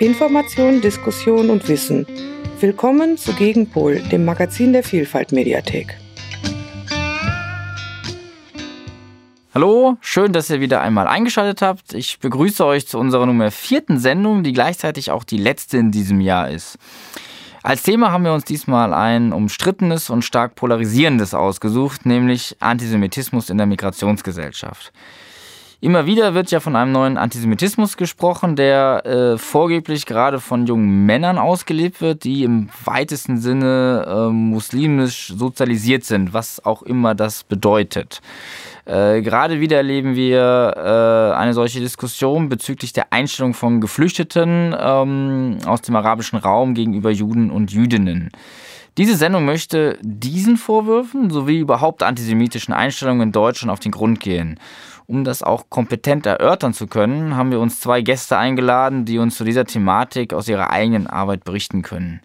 [0.00, 2.06] Information, Diskussion und Wissen.
[2.60, 5.96] Willkommen zu Gegenpol, dem Magazin der Vielfalt Mediathek.
[9.54, 11.94] Hallo, schön, dass ihr wieder einmal eingeschaltet habt.
[11.94, 16.20] Ich begrüße euch zu unserer Nummer vierten Sendung, die gleichzeitig auch die letzte in diesem
[16.20, 16.76] Jahr ist.
[17.64, 23.56] Als Thema haben wir uns diesmal ein umstrittenes und stark polarisierendes ausgesucht, nämlich Antisemitismus in
[23.56, 24.92] der Migrationsgesellschaft.
[25.80, 31.06] Immer wieder wird ja von einem neuen Antisemitismus gesprochen, der äh, vorgeblich gerade von jungen
[31.06, 37.44] Männern ausgelebt wird, die im weitesten Sinne äh, muslimisch sozialisiert sind, was auch immer das
[37.44, 38.20] bedeutet.
[38.86, 45.58] Äh, gerade wieder erleben wir äh, eine solche Diskussion bezüglich der Einstellung von Geflüchteten ähm,
[45.64, 48.30] aus dem arabischen Raum gegenüber Juden und Jüdinnen.
[48.96, 54.60] Diese Sendung möchte diesen Vorwürfen sowie überhaupt antisemitischen Einstellungen in Deutschland auf den Grund gehen.
[55.06, 59.36] Um das auch kompetent erörtern zu können, haben wir uns zwei Gäste eingeladen, die uns
[59.36, 62.20] zu dieser Thematik aus ihrer eigenen Arbeit berichten können.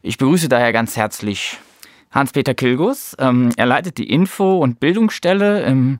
[0.00, 1.58] Ich begrüße daher ganz herzlich
[2.12, 3.16] Hans-Peter Kilgus.
[3.18, 5.98] Ähm, er leitet die Info- und Bildungsstelle im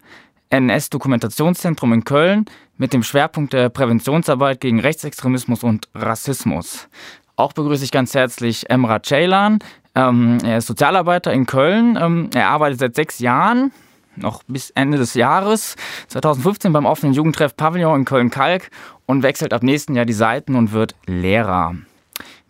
[0.50, 2.44] NS-Dokumentationszentrum in Köln
[2.76, 6.88] mit dem Schwerpunkt der Präventionsarbeit gegen Rechtsextremismus und Rassismus.
[7.36, 9.58] Auch begrüße ich ganz herzlich Emra Ceylan.
[9.94, 11.98] Ähm, er ist Sozialarbeiter in Köln.
[12.00, 13.72] Ähm, er arbeitet seit sechs Jahren
[14.16, 15.76] noch bis Ende des Jahres
[16.08, 18.70] 2015 beim offenen Jugendtreff Pavillon in Köln-Kalk
[19.06, 21.74] und wechselt ab nächsten Jahr die Seiten und wird Lehrer.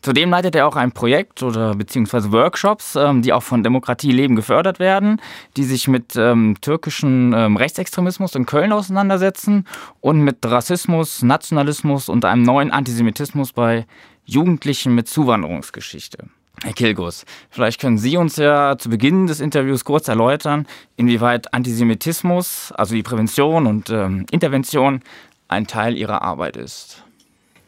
[0.02, 4.34] Zudem leitet er auch ein Projekt oder beziehungsweise Workshops, ähm, die auch von Demokratie Leben
[4.34, 5.20] gefördert werden,
[5.56, 9.64] die sich mit ähm, türkischen ähm, Rechtsextremismus in Köln auseinandersetzen
[10.00, 13.86] und mit Rassismus, Nationalismus und einem neuen Antisemitismus bei
[14.24, 16.26] Jugendlichen mit Zuwanderungsgeschichte.
[16.62, 22.72] Herr Kilgus, vielleicht können Sie uns ja zu Beginn des Interviews kurz erläutern, inwieweit Antisemitismus,
[22.72, 25.00] also die Prävention und ähm, Intervention,
[25.48, 27.04] ein Teil Ihrer Arbeit ist.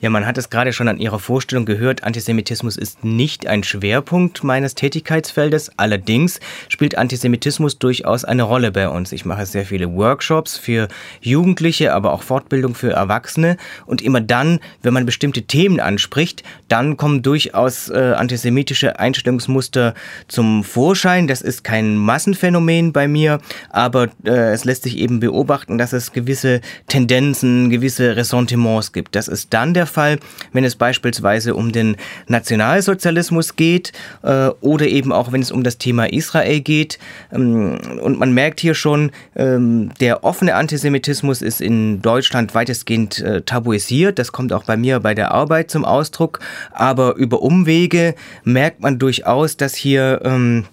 [0.01, 4.43] Ja, man hat es gerade schon an Ihrer Vorstellung gehört, Antisemitismus ist nicht ein Schwerpunkt
[4.43, 5.71] meines Tätigkeitsfeldes.
[5.79, 9.13] Allerdings spielt Antisemitismus durchaus eine Rolle bei uns.
[9.13, 10.89] Ich mache sehr viele Workshops für
[11.23, 13.57] Jugendliche, aber auch Fortbildung für Erwachsene.
[13.87, 19.95] Und immer dann, wenn man bestimmte Themen anspricht, dann kommen durchaus äh, antisemitische Einstellungsmuster
[20.29, 21.29] zum Vorschein.
[21.29, 23.39] Das ist kein Massenphänomen bei mir,
[23.71, 29.15] aber äh, es lässt sich eben beobachten, dass es gewisse Tendenzen, gewisse Ressentiments gibt.
[29.15, 30.19] Das ist dann der Fall,
[30.53, 31.97] wenn es beispielsweise um den
[32.27, 36.99] Nationalsozialismus geht äh, oder eben auch wenn es um das Thema Israel geht.
[37.33, 43.43] Ähm, und man merkt hier schon, ähm, der offene Antisemitismus ist in Deutschland weitestgehend äh,
[43.43, 44.19] tabuisiert.
[44.19, 46.41] Das kommt auch bei mir bei der Arbeit zum Ausdruck.
[46.73, 50.65] Aber über Umwege merkt man durchaus, dass hier ähm,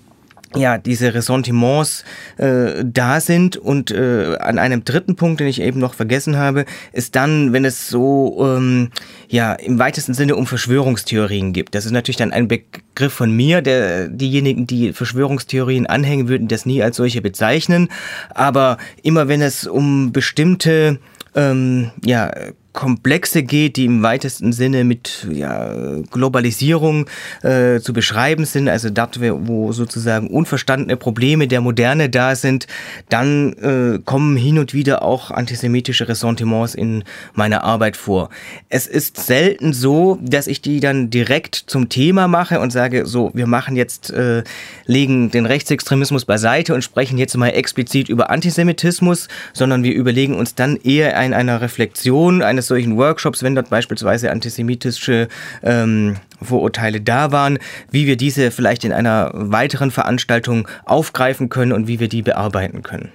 [0.56, 2.04] ja, diese Ressentiments
[2.38, 3.58] äh, da sind.
[3.58, 7.66] Und äh, an einem dritten Punkt, den ich eben noch vergessen habe, ist dann, wenn
[7.66, 8.90] es so ähm,
[9.30, 11.76] ja im weitesten Sinne um Verschwörungstheorien gibt.
[11.76, 13.62] Das ist natürlich dann ein Begriff von mir.
[13.62, 17.90] Der, diejenigen, die Verschwörungstheorien anhängen, würden das nie als solche bezeichnen.
[18.34, 21.00] Aber immer wenn es um bestimmte
[21.36, 22.30] ähm, ja,
[22.74, 27.06] Komplexe geht, die im weitesten Sinne mit ja, Globalisierung
[27.44, 32.68] äh, zu beschreiben sind, also dort, wo sozusagen unverstandene Probleme der Moderne da sind,
[33.10, 38.30] dann äh, kommen hin und wieder auch antisemitische Ressentiments in meiner Arbeit vor.
[38.70, 43.32] Es ist selten so, dass ich die dann direkt zum Thema mache und sage, so,
[43.34, 44.44] wir machen jetzt, äh,
[44.86, 50.56] legen den Rechtsextremismus beiseite und sprechen jetzt mal explizit über Antisemitismus, sondern wir überlegen uns
[50.56, 55.28] dann eher in einer Reflexion eines eines solchen Workshops, wenn dort beispielsweise antisemitische
[55.64, 57.58] ähm, Vorurteile da waren,
[57.90, 62.84] wie wir diese vielleicht in einer weiteren Veranstaltung aufgreifen können und wie wir die bearbeiten
[62.84, 63.10] können.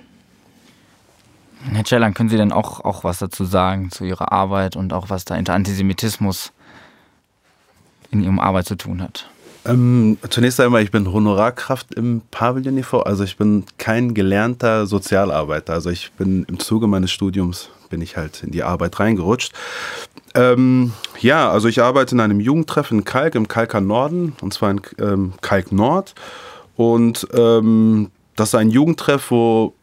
[1.72, 5.10] Herr Cellan, können Sie denn auch, auch was dazu sagen zu Ihrer Arbeit und auch
[5.10, 6.52] was da hinter Antisemitismus
[8.10, 9.28] in Ihrem Arbeit zu tun hat?
[9.64, 15.72] Ähm, zunächst einmal, ich bin Honorarkraft im Pavillon e.V., also ich bin kein gelernter Sozialarbeiter.
[15.72, 19.52] Also ich bin im Zuge meines Studiums bin ich halt in die Arbeit reingerutscht.
[20.34, 24.70] Ähm, ja, also ich arbeite in einem Jugendtreff in Kalk, im Kalker Norden, und zwar
[24.70, 26.14] in ähm, Kalk Nord.
[26.76, 29.74] Und ähm, das ist ein Jugendtreff, wo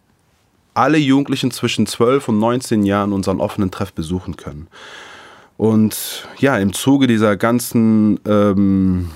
[0.74, 4.68] alle Jugendlichen zwischen 12 und 19 Jahren unseren offenen Treff besuchen können.
[5.58, 9.12] Und ja, im Zuge dieser ganzen, ähm,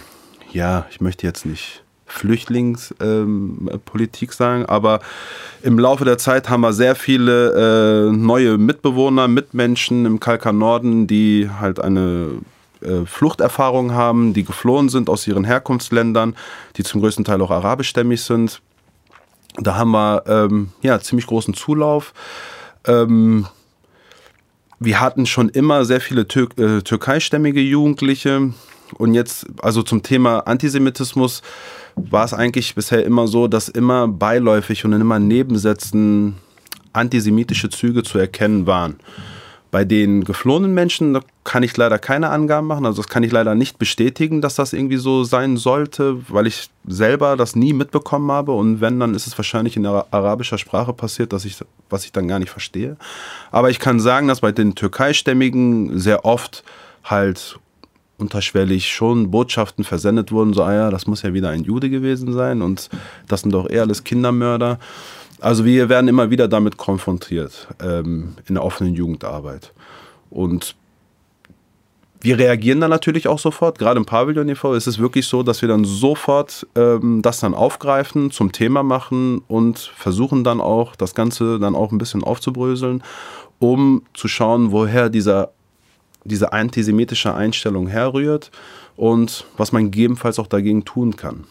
[0.51, 5.01] ja, ich möchte jetzt nicht Flüchtlingspolitik ähm, sagen, aber
[5.61, 11.05] im Laufe der Zeit haben wir sehr viele äh, neue Mitbewohner, Mitmenschen im Kalkar Norden,
[11.05, 12.29] die halt eine
[12.81, 16.35] äh, Fluchterfahrung haben, die geflohen sind aus ihren Herkunftsländern,
[16.77, 18.61] die zum größten Teil auch arabischstämmig sind.
[19.59, 22.13] Da haben wir ähm, ja ziemlich großen Zulauf.
[22.85, 23.47] Ähm,
[24.79, 28.53] wir hatten schon immer sehr viele Tür äh, türkeistämmige Jugendliche.
[28.93, 31.41] Und jetzt, also zum Thema Antisemitismus,
[31.97, 36.35] war es eigentlich bisher immer so, dass immer beiläufig und in immer Nebensätzen
[36.93, 38.95] antisemitische Züge zu erkennen waren.
[39.69, 42.85] Bei den geflohenen Menschen da kann ich leider keine Angaben machen.
[42.85, 46.69] Also das kann ich leider nicht bestätigen, dass das irgendwie so sein sollte, weil ich
[46.87, 48.53] selber das nie mitbekommen habe.
[48.53, 51.57] Und wenn, dann ist es wahrscheinlich in arabischer Sprache passiert, dass ich,
[51.89, 52.95] was ich dann gar nicht verstehe.
[53.51, 56.63] Aber ich kann sagen, dass bei den Türkeistämmigen sehr oft
[57.03, 57.59] halt
[58.17, 62.33] unterschwellig schon Botschaften versendet wurden, so, ah ja, das muss ja wieder ein Jude gewesen
[62.33, 62.89] sein und
[63.27, 64.79] das sind doch eher alles Kindermörder.
[65.39, 69.71] Also wir werden immer wieder damit konfrontiert ähm, in der offenen Jugendarbeit.
[70.29, 70.75] Und
[72.19, 73.77] wir reagieren dann natürlich auch sofort.
[73.77, 74.73] Gerade im Pavillon e.V.
[74.73, 79.43] ist es wirklich so, dass wir dann sofort ähm, das dann aufgreifen, zum Thema machen
[79.47, 83.03] und versuchen dann auch, das Ganze dann auch ein bisschen aufzubröseln,
[83.59, 85.51] um zu schauen, woher dieser,
[86.27, 88.51] diese antisemitische Einstellung herrührt
[88.95, 91.45] und was man gegebenenfalls auch dagegen tun kann.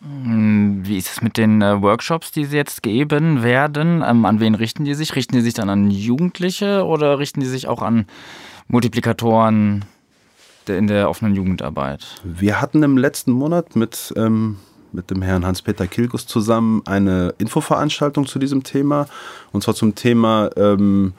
[0.00, 4.02] Hm, wie ist es mit den äh, Workshops, die jetzt geben werden?
[4.06, 5.16] Ähm, an wen richten die sich?
[5.16, 8.06] Richten die sich dann an Jugendliche oder richten die sich auch an
[8.68, 9.84] Multiplikatoren
[10.68, 12.20] in der offenen Jugendarbeit?
[12.22, 14.58] Wir hatten im letzten Monat mit, ähm,
[14.92, 19.08] mit dem Herrn Hans-Peter Kilgus zusammen eine Infoveranstaltung zu diesem Thema.
[19.52, 21.14] Und zwar zum Thema ähm,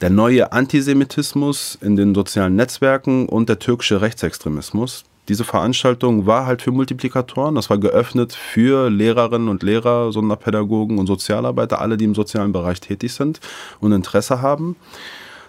[0.00, 6.60] der neue Antisemitismus in den sozialen Netzwerken und der türkische Rechtsextremismus diese Veranstaltung war halt
[6.62, 7.54] für Multiplikatoren.
[7.54, 12.80] Das war geöffnet für Lehrerinnen und Lehrer, Sonderpädagogen und Sozialarbeiter, alle, die im sozialen Bereich
[12.80, 13.40] tätig sind
[13.80, 14.76] und Interesse haben.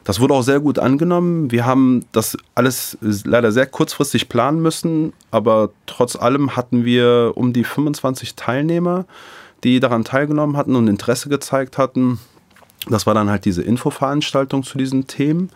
[0.06, 1.52] Das wurde auch sehr gut angenommen.
[1.52, 7.54] Wir haben das alles leider sehr kurzfristig planen müssen, aber trotz allem hatten wir um
[7.54, 9.06] die 25 Teilnehmer,
[9.64, 12.20] die daran teilgenommen hatten und Interesse gezeigt hatten.
[12.90, 15.50] Das war dann halt diese Infoveranstaltung zu diesen Themen.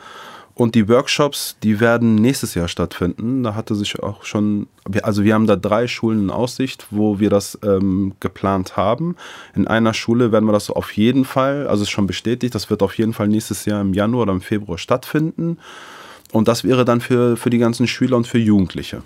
[0.59, 3.43] Und die Workshops, die werden nächstes Jahr stattfinden.
[3.43, 4.67] Da hatte sich auch schon,
[5.03, 9.15] also wir haben da drei Schulen in Aussicht, wo wir das ähm, geplant haben.
[9.55, 12.83] In einer Schule werden wir das auf jeden Fall, also ist schon bestätigt, das wird
[12.83, 15.59] auf jeden Fall nächstes Jahr im Januar oder im Februar stattfinden.
[16.33, 19.01] Und das wäre dann für, für die ganzen Schüler und für Jugendliche.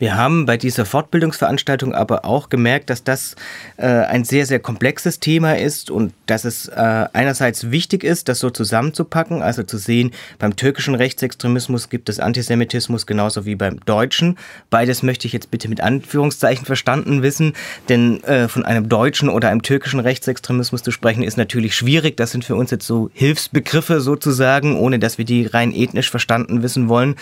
[0.00, 3.36] Wir haben bei dieser Fortbildungsveranstaltung aber auch gemerkt, dass das
[3.76, 8.38] äh, ein sehr, sehr komplexes Thema ist und dass es äh, einerseits wichtig ist, das
[8.38, 14.38] so zusammenzupacken, also zu sehen, beim türkischen Rechtsextremismus gibt es Antisemitismus genauso wie beim deutschen.
[14.70, 17.52] Beides möchte ich jetzt bitte mit Anführungszeichen verstanden wissen,
[17.90, 22.16] denn äh, von einem deutschen oder einem türkischen Rechtsextremismus zu sprechen ist natürlich schwierig.
[22.16, 26.62] Das sind für uns jetzt so Hilfsbegriffe sozusagen, ohne dass wir die rein ethnisch verstanden
[26.62, 27.16] wissen wollen.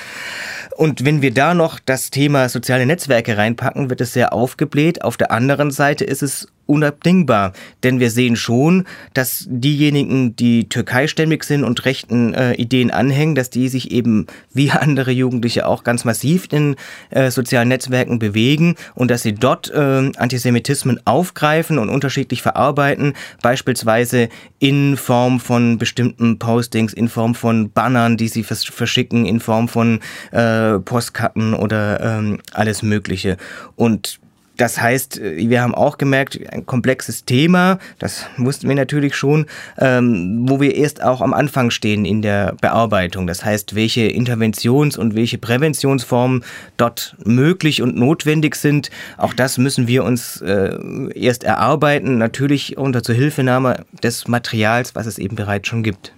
[0.77, 5.03] Und wenn wir da noch das Thema soziale Netzwerke reinpacken, wird es sehr aufgebläht.
[5.03, 7.53] Auf der anderen Seite ist es unabdingbar.
[7.83, 8.85] Denn wir sehen schon,
[9.15, 14.71] dass diejenigen, die türkeistämmig sind und rechten äh, Ideen anhängen, dass die sich eben wie
[14.71, 16.77] andere Jugendliche auch ganz massiv in
[17.11, 24.29] äh, sozialen Netzwerken bewegen und dass sie dort äh, Antisemitismen aufgreifen und unterschiedlich verarbeiten, beispielsweise
[24.59, 29.69] in Form von bestimmten Postings, in Form von Bannern, die sie vers verschicken, in Form
[29.69, 30.01] von
[30.33, 33.39] äh, Postkarten oder ähm, alles Mögliche.
[33.77, 34.21] Und
[34.59, 39.47] das heißt, äh, wir haben auch gemerkt, ein komplexes Thema, das wussten wir natürlich schon,
[39.79, 43.27] ähm, wo wir erst auch am Anfang stehen in der Bearbeitung.
[43.27, 46.45] Das heißt, welche Interventions- und welche Präventionsformen
[46.77, 50.77] dort möglich und notwendig sind, auch das müssen wir uns äh,
[51.15, 56.13] erst erarbeiten, natürlich unter Zuhilfenahme des Materials, was es eben bereits schon gibt.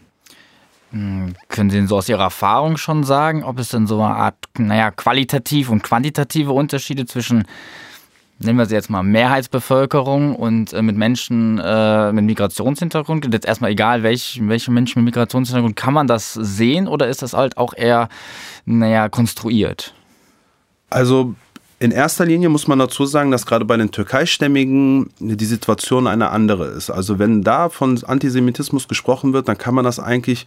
[0.93, 4.17] Hm, können Sie denn so aus Ihrer Erfahrung schon sagen, ob es denn so eine
[4.17, 7.45] Art, naja, qualitativ und quantitative Unterschiede zwischen
[8.43, 13.47] nehmen wir sie jetzt mal Mehrheitsbevölkerung und äh, mit Menschen äh, mit Migrationshintergrund, und jetzt
[13.47, 17.57] erstmal egal, welch, welche Menschen mit Migrationshintergrund, kann man das sehen oder ist das halt
[17.57, 18.09] auch eher,
[18.65, 19.95] naja, konstruiert?
[20.89, 21.35] Also
[21.79, 26.31] in erster Linie muss man dazu sagen, dass gerade bei den Türkeistämmigen die Situation eine
[26.31, 26.91] andere ist.
[26.91, 30.47] Also wenn da von Antisemitismus gesprochen wird, dann kann man das eigentlich,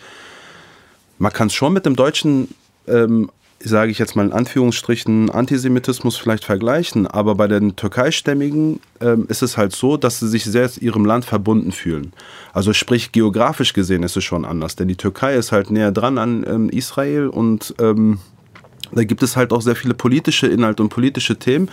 [1.17, 2.53] man kann es schon mit dem deutschen
[2.87, 3.31] ähm,
[3.63, 9.41] sage ich jetzt mal in Anführungsstrichen, Antisemitismus vielleicht vergleichen, aber bei den Türkeistämmigen ähm, ist
[9.41, 12.13] es halt so, dass sie sich sehr ihrem Land verbunden fühlen.
[12.53, 16.17] Also sprich, geografisch gesehen ist es schon anders, denn die Türkei ist halt näher dran
[16.17, 18.19] an ähm, Israel und ähm,
[18.95, 21.69] da gibt es halt auch sehr viele politische Inhalte und politische Themen,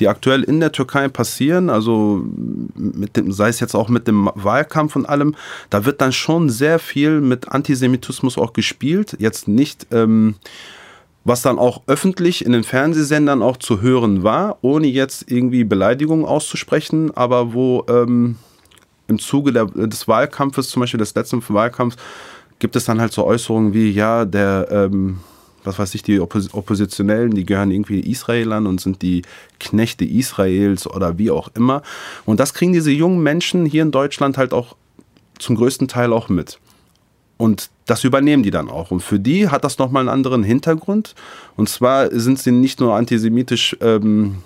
[0.00, 1.70] die aktuell in der Türkei passieren.
[1.70, 5.36] Also dem, sei es jetzt auch mit dem Wahlkampf und allem,
[5.70, 9.16] da wird dann schon sehr viel mit Antisemitismus auch gespielt.
[9.18, 10.34] Jetzt nicht ähm,
[11.24, 16.26] was dann auch öffentlich in den Fernsehsendern auch zu hören war, ohne jetzt irgendwie Beleidigungen
[16.26, 18.36] auszusprechen, aber wo ähm,
[19.08, 21.96] im Zuge der, des Wahlkampfes, zum Beispiel des letzten Wahlkampfs,
[22.58, 25.20] gibt es dann halt so Äußerungen wie, ja, der, ähm,
[25.64, 29.22] was weiß ich, die Oppos Oppositionellen, die gehören irgendwie Israel an und sind die
[29.58, 31.82] Knechte Israels oder wie auch immer.
[32.26, 34.76] Und das kriegen diese jungen Menschen hier in Deutschland halt auch
[35.38, 36.58] zum größten Teil auch mit.
[37.38, 38.90] Und das übernehmen die dann auch.
[38.90, 41.14] Und für die hat das nochmal einen anderen Hintergrund.
[41.56, 44.36] Und zwar sind sie nicht nur antisemitisch, ähm,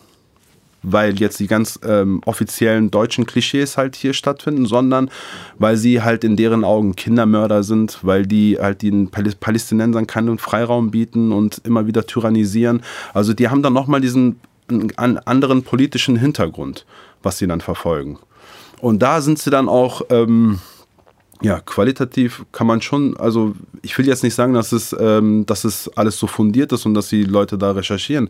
[0.83, 5.11] weil jetzt die ganz ähm, offiziellen deutschen Klischees halt hier stattfinden, sondern
[5.59, 10.91] weil sie halt in deren Augen Kindermörder sind, weil die halt den Palästinensern keinen Freiraum
[10.91, 12.83] bieten und immer wieder tyrannisieren.
[13.13, 14.41] Also die haben dann nochmal diesen
[14.97, 16.87] anderen politischen Hintergrund,
[17.23, 18.19] was sie dann verfolgen.
[18.81, 20.03] Und da sind sie dann auch...
[20.11, 20.59] Ähm,
[21.41, 25.65] ja, qualitativ kann man schon, also ich will jetzt nicht sagen, dass es, ähm, dass
[25.65, 28.29] es alles so fundiert ist und dass die Leute da recherchieren.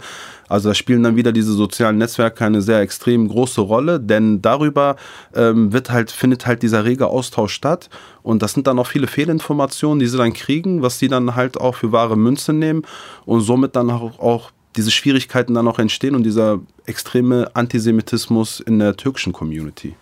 [0.49, 4.97] Also da spielen dann wieder diese sozialen Netzwerke eine sehr extrem große Rolle, denn darüber
[5.35, 7.89] ähm, wird halt, findet halt dieser rege Austausch statt
[8.23, 11.59] und das sind dann auch viele Fehlinformationen, die sie dann kriegen, was sie dann halt
[11.59, 12.83] auch für wahre Münze nehmen
[13.25, 18.79] und somit dann auch, auch diese Schwierigkeiten dann auch entstehen und dieser extreme Antisemitismus in
[18.79, 19.95] der türkischen Community.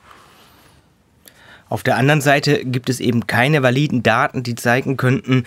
[1.68, 5.44] Auf der anderen Seite gibt es eben keine validen Daten, die zeigen könnten,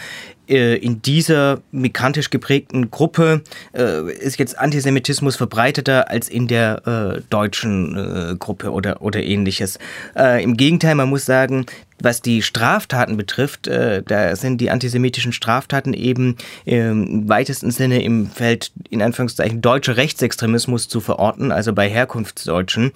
[0.49, 7.95] in dieser migrantisch geprägten Gruppe äh, ist jetzt Antisemitismus verbreiteter als in der äh, deutschen
[7.95, 9.77] äh, Gruppe oder, oder ähnliches.
[10.15, 11.65] Äh, Im Gegenteil, man muss sagen,
[12.01, 18.29] was die Straftaten betrifft, äh, da sind die antisemitischen Straftaten eben im weitesten Sinne im
[18.29, 22.91] Feld, in Anführungszeichen, deutscher Rechtsextremismus zu verorten, also bei Herkunftsdeutschen.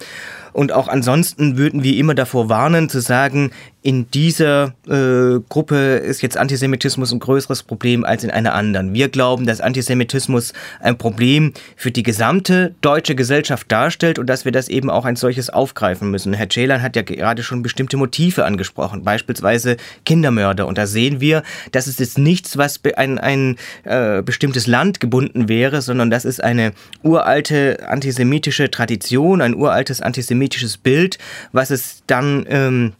[0.52, 3.50] Und auch ansonsten würden wir immer davor warnen, zu sagen,
[3.84, 8.94] in dieser äh, Gruppe ist jetzt Antisemitismus ein größeres Problem als in einer anderen.
[8.94, 14.52] Wir glauben, dass Antisemitismus ein Problem für die gesamte deutsche Gesellschaft darstellt und dass wir
[14.52, 16.32] das eben auch ein solches aufgreifen müssen.
[16.32, 19.76] Herr Ceylan hat ja gerade schon bestimmte Motive angesprochen, beispielsweise
[20.06, 20.66] Kindermörder.
[20.66, 25.50] Und da sehen wir, dass es jetzt nichts, was ein, ein äh, bestimmtes Land gebunden
[25.50, 26.72] wäre, sondern das ist eine
[27.02, 31.18] uralte antisemitische Tradition, ein uraltes antisemitisches Bild,
[31.52, 32.94] was es dann ähm,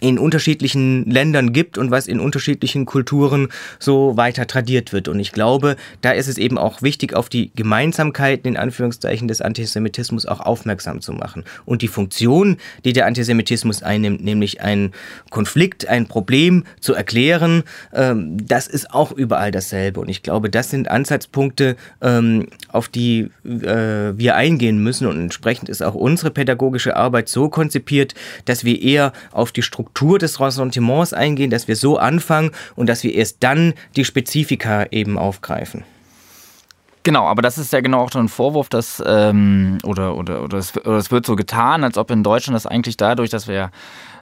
[0.00, 5.08] in unterschiedlichen Ländern gibt und was in unterschiedlichen Kulturen so weiter tradiert wird.
[5.08, 9.40] Und ich glaube, da ist es eben auch wichtig, auf die Gemeinsamkeiten in Anführungszeichen des
[9.40, 11.44] Antisemitismus auch aufmerksam zu machen.
[11.66, 14.92] Und die Funktion, die der Antisemitismus einnimmt, nämlich ein
[15.30, 20.00] Konflikt, ein Problem zu erklären, ähm, das ist auch überall dasselbe.
[20.00, 25.06] Und ich glaube, das sind Ansatzpunkte, ähm, auf die äh, wir eingehen müssen.
[25.06, 28.14] Und entsprechend ist auch unsere pädagogische Arbeit so konzipiert,
[28.46, 32.88] dass wir eher auf die Struktur Struktur des Ressentiments eingehen, dass wir so anfangen und
[32.88, 35.82] dass wir erst dann die Spezifika eben aufgreifen.
[37.02, 40.58] Genau, aber das ist ja genau auch so ein Vorwurf, dass, ähm, oder, oder, oder,
[40.58, 43.70] es, oder es wird so getan, als ob in Deutschland das eigentlich dadurch, dass wir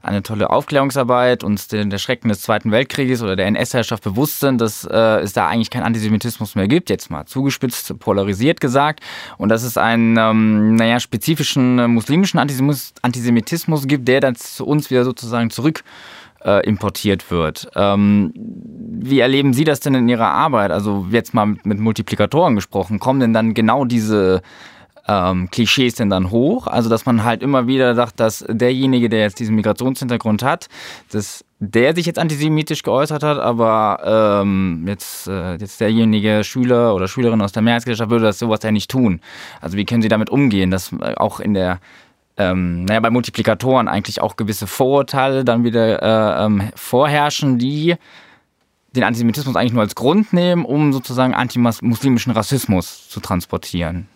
[0.01, 4.61] eine tolle Aufklärungsarbeit uns den, der Schrecken des Zweiten Weltkrieges oder der NS-Herrschaft bewusst sind,
[4.61, 9.01] dass äh, es da eigentlich keinen Antisemitismus mehr gibt, jetzt mal zugespitzt, polarisiert gesagt,
[9.39, 14.89] und dass es einen, ähm, naja, spezifischen äh, muslimischen Antisemitismus gibt, der dann zu uns
[14.91, 15.83] wieder sozusagen zurück
[16.45, 17.69] äh, importiert wird.
[17.75, 20.71] Ähm, wie erleben Sie das denn in Ihrer Arbeit?
[20.71, 24.43] Also jetzt mal mit, mit Multiplikatoren gesprochen, kommen denn dann genau diese
[25.09, 26.67] ähm, Klischees denn dann hoch?
[26.67, 30.69] Also dass man halt immer wieder sagt, dass derjenige, der jetzt diesen Migrationshintergrund hat,
[31.11, 37.09] dass der sich jetzt antisemitisch geäußert hat, aber ähm, jetzt, äh, jetzt derjenige Schüler oder
[37.09, 39.21] Schülerin aus der Mehrheitsgesellschaft würde das sowas ja nicht tun.
[39.61, 41.81] Also wie können Sie damit umgehen, dass äh, auch in der
[42.39, 47.97] ähm, naja, bei Multiplikatoren eigentlich auch gewisse Vorurteile dann wieder äh, ähm, vorherrschen, die
[48.95, 54.09] den Antisemitismus eigentlich nur als Grund nehmen, um sozusagen antimuslimischen Rassismus zu transportieren.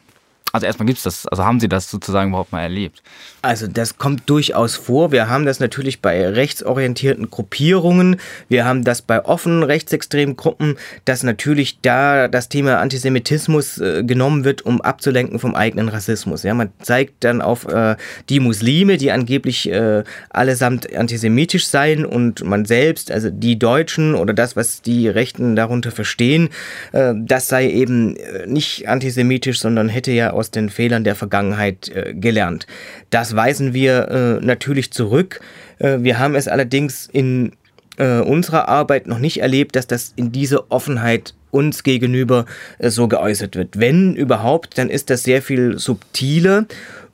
[0.53, 3.03] Also erstmal gibt es das, also haben Sie das sozusagen überhaupt mal erlebt?
[3.41, 5.11] Also das kommt durchaus vor.
[5.11, 8.17] Wir haben das natürlich bei rechtsorientierten Gruppierungen.
[8.49, 14.45] Wir haben das bei offenen rechtsextremen Gruppen, dass natürlich da das Thema Antisemitismus äh, genommen
[14.45, 16.43] wird, um abzulenken vom eigenen Rassismus.
[16.43, 17.97] Ja, man zeigt dann auf äh,
[18.29, 24.35] die Muslime, die angeblich äh, allesamt antisemitisch seien und man selbst, also die Deutschen oder
[24.35, 26.51] das, was die Rechten darunter verstehen,
[26.93, 31.89] äh, das sei eben äh, nicht antisemitisch, sondern hätte ja aus den Fehlern der Vergangenheit
[31.89, 32.67] äh, gelernt.
[33.11, 34.09] Das weisen wir
[34.41, 35.41] äh, natürlich zurück.
[35.79, 37.53] Äh, wir haben es allerdings in
[37.99, 42.47] äh, unserer Arbeit noch nicht erlebt, dass das in dieser Offenheit uns gegenüber
[42.79, 43.79] äh, so geäußert wird.
[43.79, 46.67] Wenn überhaupt, dann ist das sehr viel subtiler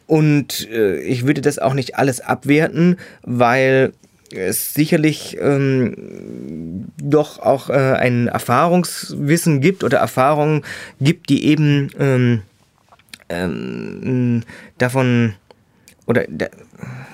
[0.07, 3.93] und äh, ich würde das auch nicht alles abwerten, weil
[4.35, 10.65] es sicherlich ähm, doch auch äh, ein Erfahrungswissen gibt oder Erfahrungen
[11.01, 12.43] gibt, die eben ähm,
[13.29, 14.43] ähm,
[14.79, 15.35] davon
[16.09, 16.25] oder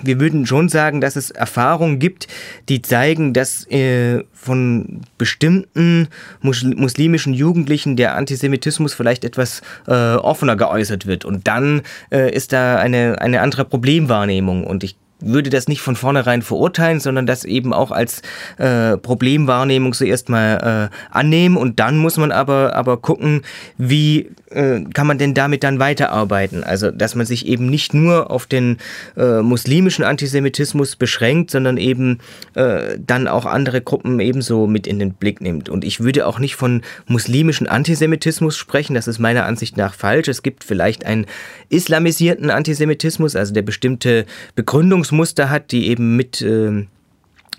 [0.01, 2.27] wir würden schon sagen, dass es Erfahrungen gibt,
[2.69, 6.07] die zeigen, dass äh, von bestimmten
[6.41, 11.25] muslimischen Jugendlichen der Antisemitismus vielleicht etwas äh, offener geäußert wird.
[11.25, 14.63] Und dann äh, ist da eine, eine andere Problemwahrnehmung.
[14.63, 18.21] Und ich würde das nicht von vornherein verurteilen, sondern das eben auch als
[18.57, 23.41] äh, Problemwahrnehmung zuerst mal äh, annehmen und dann muss man aber, aber gucken,
[23.77, 26.63] wie äh, kann man denn damit dann weiterarbeiten.
[26.63, 28.77] Also, dass man sich eben nicht nur auf den
[29.17, 32.19] äh, muslimischen Antisemitismus beschränkt, sondern eben
[32.53, 35.69] äh, dann auch andere Gruppen ebenso mit in den Blick nimmt.
[35.69, 40.27] Und ich würde auch nicht von muslimischen Antisemitismus sprechen, das ist meiner Ansicht nach falsch.
[40.27, 41.25] Es gibt vielleicht einen
[41.69, 46.85] islamisierten Antisemitismus, also der bestimmte Begründungs Muster hat, die eben mit äh,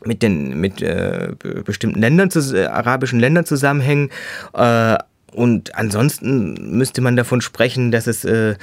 [0.05, 1.33] mit den mit äh,
[1.65, 4.11] bestimmten Ländern, äh, arabischen Ländern zusammenhängen.
[4.55, 4.99] Äh,
[5.33, 8.55] und ansonsten müsste man davon sprechen, dass es äh,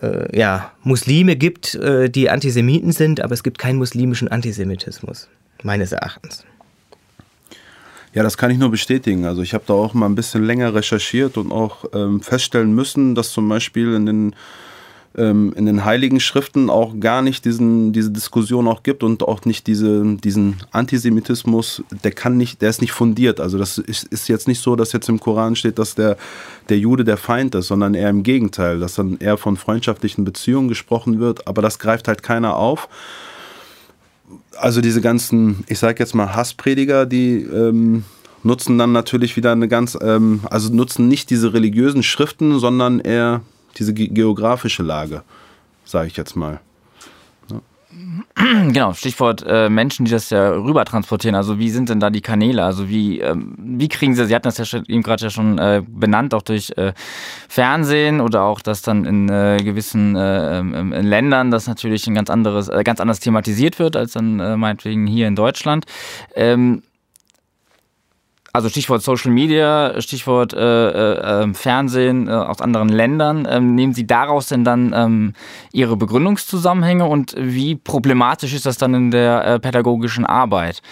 [0.00, 5.28] äh, ja Muslime gibt, die Antisemiten sind, aber es gibt keinen muslimischen Antisemitismus
[5.64, 6.44] meines Erachtens.
[8.14, 9.24] Ja, das kann ich nur bestätigen.
[9.24, 13.14] Also ich habe da auch mal ein bisschen länger recherchiert und auch ähm, feststellen müssen,
[13.14, 14.34] dass zum Beispiel in den
[15.16, 19.44] ähm, in den Heiligen Schriften auch gar nicht diesen, diese Diskussion auch gibt und auch
[19.44, 23.40] nicht diese, diesen Antisemitismus, der kann nicht, der ist nicht fundiert.
[23.40, 26.16] Also das ist, ist jetzt nicht so, dass jetzt im Koran steht, dass der,
[26.68, 30.68] der Jude der Feind ist, sondern eher im Gegenteil, dass dann eher von freundschaftlichen Beziehungen
[30.68, 32.88] gesprochen wird, aber das greift halt keiner auf.
[34.56, 38.04] Also diese ganzen, ich sage jetzt mal Hassprediger, die ähm,
[38.42, 43.42] nutzen dann natürlich wieder eine ganz, ähm, also nutzen nicht diese religiösen Schriften, sondern eher
[43.78, 45.22] diese geografische Lage,
[45.84, 46.60] sage ich jetzt mal.
[48.34, 51.34] Genau, Stichwort äh, Menschen, die das ja rüber transportieren.
[51.34, 52.64] Also wie sind denn da die Kanäle?
[52.64, 55.58] Also wie, ähm, wie kriegen sie, Sie hatten das ja schon, eben gerade ja schon
[55.58, 56.94] äh, benannt, auch durch äh,
[57.48, 62.14] Fernsehen oder auch das dann in äh, gewissen äh, ähm, in Ländern, das natürlich ein
[62.14, 65.84] ganz anderes, äh, ganz anders thematisiert wird als dann meinetwegen hier in Deutschland.
[66.34, 66.82] Ähm,
[68.52, 73.48] also Stichwort Social Media, Stichwort äh, äh, ähm, Fernsehen äh, aus anderen Ländern.
[73.50, 75.32] Ähm, nehmen Sie daraus denn dann ähm,
[75.72, 80.82] Ihre Begründungszusammenhänge und wie problematisch ist das dann in der äh, pädagogischen Arbeit?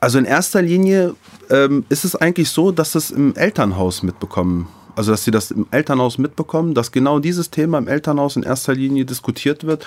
[0.00, 1.14] Also in erster Linie
[1.50, 5.68] ähm, ist es eigentlich so, dass es im Elternhaus mitbekommen also dass sie das im
[5.70, 9.86] Elternhaus mitbekommen, dass genau dieses Thema im Elternhaus in erster Linie diskutiert wird.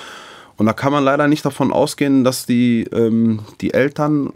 [0.55, 4.31] Und da kann man leider nicht davon ausgehen, dass die, ähm, die Eltern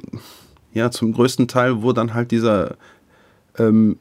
[0.75, 2.75] ja, zum größten Teil, wo dann halt dieser,
[3.57, 3.97] ähm,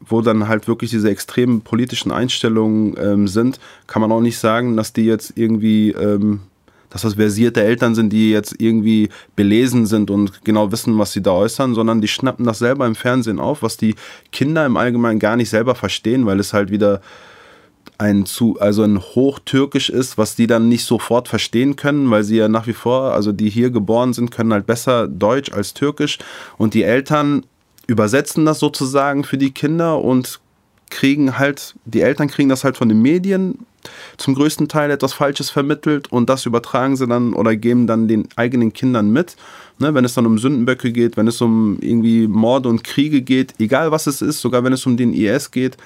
[0.00, 4.76] wo dann halt wirklich diese extremen politischen Einstellungen ähm, sind, kann man auch nicht sagen,
[4.76, 6.40] dass die jetzt irgendwie, ähm,
[6.88, 11.22] dass das versierte Eltern sind, die jetzt irgendwie belesen sind und genau wissen, was sie
[11.22, 13.94] da äußern, sondern die schnappen das selber im Fernsehen auf, was die
[14.32, 17.02] Kinder im Allgemeinen gar nicht selber verstehen, weil es halt wieder
[17.98, 22.36] ein zu, also ein Hochtürkisch ist, was die dann nicht sofort verstehen können, weil sie
[22.36, 26.18] ja nach wie vor, also die hier geboren sind, können halt besser Deutsch als Türkisch
[26.58, 27.44] und die Eltern
[27.86, 30.40] übersetzen das sozusagen für die Kinder und
[30.90, 33.66] kriegen halt, die Eltern kriegen das halt von den Medien
[34.16, 38.28] zum größten Teil etwas Falsches vermittelt und das übertragen sie dann oder geben dann den
[38.36, 39.36] eigenen Kindern mit.
[39.78, 43.54] Ne, wenn es dann um Sündenböcke geht, wenn es um irgendwie Morde und Kriege geht,
[43.58, 45.76] egal was es ist, sogar wenn es um den IS geht,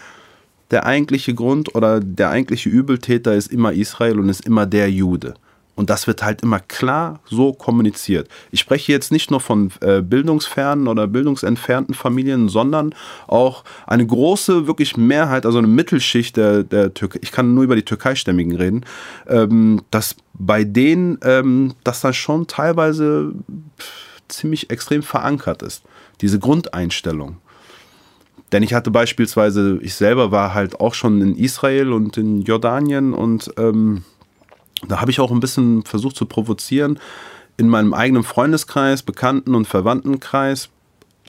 [0.70, 5.34] der eigentliche Grund oder der eigentliche Übeltäter ist immer Israel und ist immer der Jude.
[5.80, 8.28] Und das wird halt immer klar so kommuniziert.
[8.50, 12.94] Ich spreche jetzt nicht nur von äh, bildungsfernen oder bildungsentfernten Familien, sondern
[13.26, 17.76] auch eine große, wirklich Mehrheit, also eine Mittelschicht der, der Türkei, ich kann nur über
[17.76, 18.84] die Türkeistämmigen reden,
[19.26, 23.32] ähm, dass bei denen ähm, das dann schon teilweise
[24.28, 25.82] ziemlich extrem verankert ist.
[26.20, 27.38] Diese Grundeinstellung.
[28.52, 33.14] Denn ich hatte beispielsweise, ich selber war halt auch schon in Israel und in Jordanien
[33.14, 34.02] und ähm,
[34.88, 36.98] da habe ich auch ein bisschen versucht zu provozieren
[37.56, 40.70] in meinem eigenen Freundeskreis, Bekannten- und Verwandtenkreis.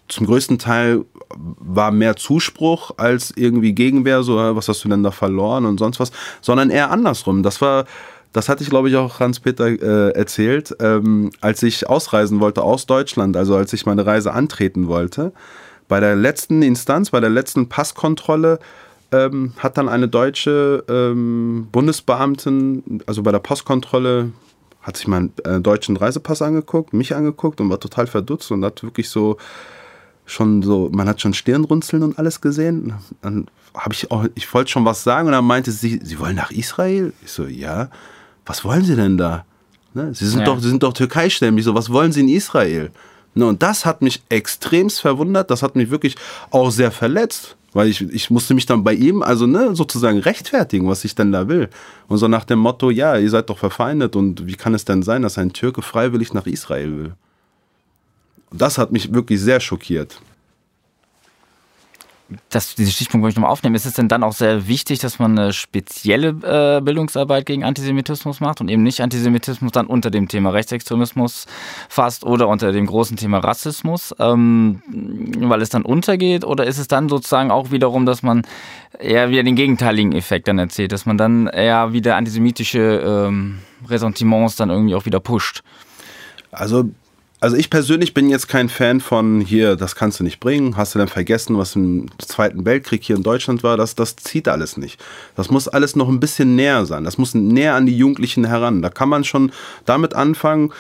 [0.07, 1.05] Zum größten Teil
[1.36, 5.99] war mehr Zuspruch als irgendwie Gegenwehr, so was hast du denn da verloren und sonst
[5.99, 7.43] was, sondern eher andersrum.
[7.43, 7.86] Das war,
[8.34, 12.86] das hatte ich glaube ich auch Hans-Peter äh, erzählt, ähm, als ich ausreisen wollte aus
[12.86, 15.34] Deutschland, also als ich meine Reise antreten wollte
[15.91, 18.60] bei der letzten Instanz, bei der letzten Passkontrolle,
[19.12, 24.32] ähm, hat dann eine deutsche ähm, Bundesbeamtin, also bei der Passkontrolle,
[24.82, 28.82] hat sich meinen äh, deutschen Reisepass angeguckt, mich angeguckt und war total verdutzt und hat
[28.84, 29.36] wirklich so
[30.25, 32.93] schon so, man hat schon Stirnrunzeln und alles gesehen.
[33.21, 36.38] Dann habe ich auch, ich wollte schon was sagen und dann meinte sie, Sie wollen
[36.38, 37.12] nach Israel?
[37.21, 37.89] Ich so, ja.
[38.45, 39.43] Was wollen Sie denn da?
[39.93, 40.13] Ne?
[40.13, 40.45] Sie sind ja.
[40.45, 41.65] doch, Sie sind doch Türkeistämmig.
[41.65, 42.91] So, was wollen Sie in Israel?
[43.33, 46.15] Ne, und das hat mich extremst verwundert, das hat mich wirklich
[46.49, 50.89] auch sehr verletzt, Weil ich, ich musste mich dann bei ihm, also ne, sozusagen rechtfertigen,
[50.89, 51.69] was ich denn da will.
[52.09, 55.03] Und so nach dem Motto, ja, ihr seid doch verfeindet und wie kann es denn
[55.03, 57.13] sein, dass ein Türke freiwillig nach Israel will?
[58.51, 60.19] Das hat mich wirklich sehr schockiert
[62.49, 63.75] dass diese Stichpunkt wollte ich nochmal aufnehmen.
[63.75, 68.39] Ist es denn dann auch sehr wichtig, dass man eine spezielle äh, Bildungsarbeit gegen Antisemitismus
[68.39, 71.47] macht und eben nicht Antisemitismus dann unter dem Thema Rechtsextremismus
[71.89, 76.45] fasst oder unter dem großen Thema Rassismus, ähm, weil es dann untergeht?
[76.45, 78.43] Oder ist es dann sozusagen auch wiederum, dass man
[78.99, 84.55] eher wieder den gegenteiligen Effekt dann erzählt, dass man dann eher wieder antisemitische ähm, Ressentiments
[84.55, 85.63] dann irgendwie auch wieder pusht?
[86.51, 86.89] Also
[87.41, 90.77] also ich persönlich bin jetzt kein Fan von hier, das kannst du nicht bringen.
[90.77, 93.77] Hast du denn vergessen, was im Zweiten Weltkrieg hier in Deutschland war?
[93.77, 95.04] Das, das zieht alles nicht.
[95.36, 97.04] Das muss alles noch ein bisschen näher sein.
[97.04, 98.84] Das muss näher an die Jugendlichen heran.
[98.84, 99.51] Da kann man schon
[99.86, 100.71] damit anfangen,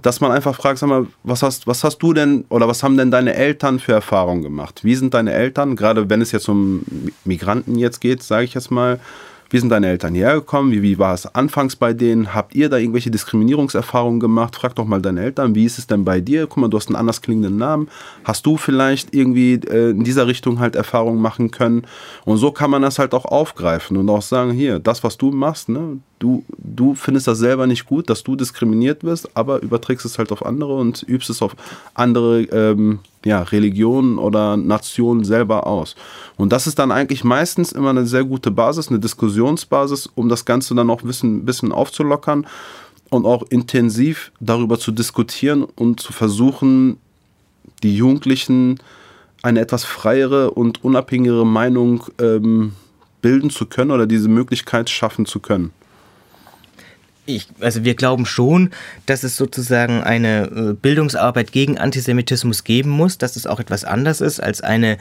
[0.00, 2.96] dass man einfach fragt, sag mal, was hast, was hast du denn oder was haben
[2.96, 4.82] denn deine Eltern für Erfahrungen gemacht?
[4.82, 6.82] Wie sind deine Eltern, gerade wenn es jetzt um
[7.26, 9.00] Migranten jetzt geht, sage ich jetzt mal,
[9.50, 10.70] wie sind deine Eltern hierher gekommen?
[10.70, 12.34] Wie, wie war es anfangs bei denen?
[12.34, 14.54] Habt ihr da irgendwelche Diskriminierungserfahrungen gemacht?
[14.54, 16.46] Frag doch mal deine Eltern, wie ist es denn bei dir?
[16.46, 17.88] Guck mal, du hast einen anders klingenden Namen.
[18.24, 21.82] Hast du vielleicht irgendwie äh, in dieser Richtung halt Erfahrungen machen können?
[22.24, 25.32] Und so kann man das halt auch aufgreifen und auch sagen, hier, das, was du
[25.32, 30.06] machst, ne, du, du findest das selber nicht gut, dass du diskriminiert wirst, aber überträgst
[30.06, 31.56] es halt auf andere und übst es auf
[31.94, 35.94] andere ähm, ja, Religionen oder Nationen selber aus.
[36.36, 40.44] Und das ist dann eigentlich meistens immer eine sehr gute Basis, eine Diskussionsbasis, um das
[40.44, 42.46] Ganze dann auch ein bisschen, bisschen aufzulockern
[43.10, 46.98] und auch intensiv darüber zu diskutieren und zu versuchen,
[47.82, 48.78] die Jugendlichen
[49.42, 52.72] eine etwas freiere und unabhängigere Meinung ähm,
[53.22, 55.72] bilden zu können oder diese Möglichkeit schaffen zu können
[57.36, 58.70] ich, also wir glauben schon,
[59.06, 64.20] dass es sozusagen eine äh, Bildungsarbeit gegen Antisemitismus geben muss, dass es auch etwas anders
[64.20, 64.98] ist als eine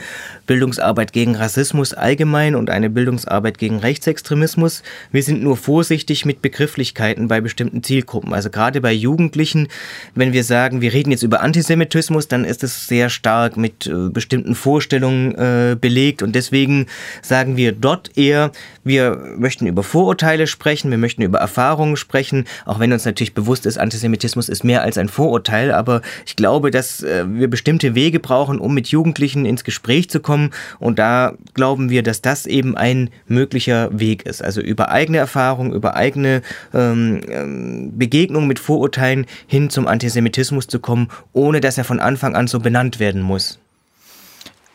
[0.47, 4.83] Bildungsarbeit gegen Rassismus allgemein und eine Bildungsarbeit gegen Rechtsextremismus.
[5.11, 8.33] Wir sind nur vorsichtig mit Begrifflichkeiten bei bestimmten Zielgruppen.
[8.33, 9.67] Also gerade bei Jugendlichen,
[10.15, 14.09] wenn wir sagen, wir reden jetzt über Antisemitismus, dann ist es sehr stark mit äh,
[14.09, 16.87] bestimmten Vorstellungen äh, belegt und deswegen
[17.21, 18.51] sagen wir dort eher,
[18.83, 23.33] wir möchten über Vorurteile sprechen, wir möchten über Erfahrungen sprechen, sprechen, auch wenn uns natürlich
[23.33, 27.95] bewusst ist, Antisemitismus ist mehr als ein Vorurteil, aber ich glaube, dass äh, wir bestimmte
[27.95, 32.45] Wege brauchen, um mit Jugendlichen ins Gespräch zu kommen und da glauben wir, dass das
[32.45, 34.43] eben ein möglicher Weg ist.
[34.43, 36.41] Also über eigene Erfahrung, über eigene
[36.73, 42.35] ähm, ähm Begegnung mit Vorurteilen hin zum Antisemitismus zu kommen, ohne dass er von Anfang
[42.35, 43.59] an so benannt werden muss.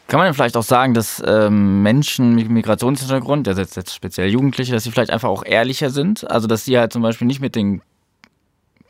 [0.06, 4.72] Kann man vielleicht auch sagen, dass ähm, Menschen mit Migrationshintergrund, der setzt jetzt speziell Jugendliche,
[4.72, 6.30] dass sie vielleicht einfach auch ehrlicher sind?
[6.30, 7.80] Also, dass sie halt zum Beispiel nicht mit den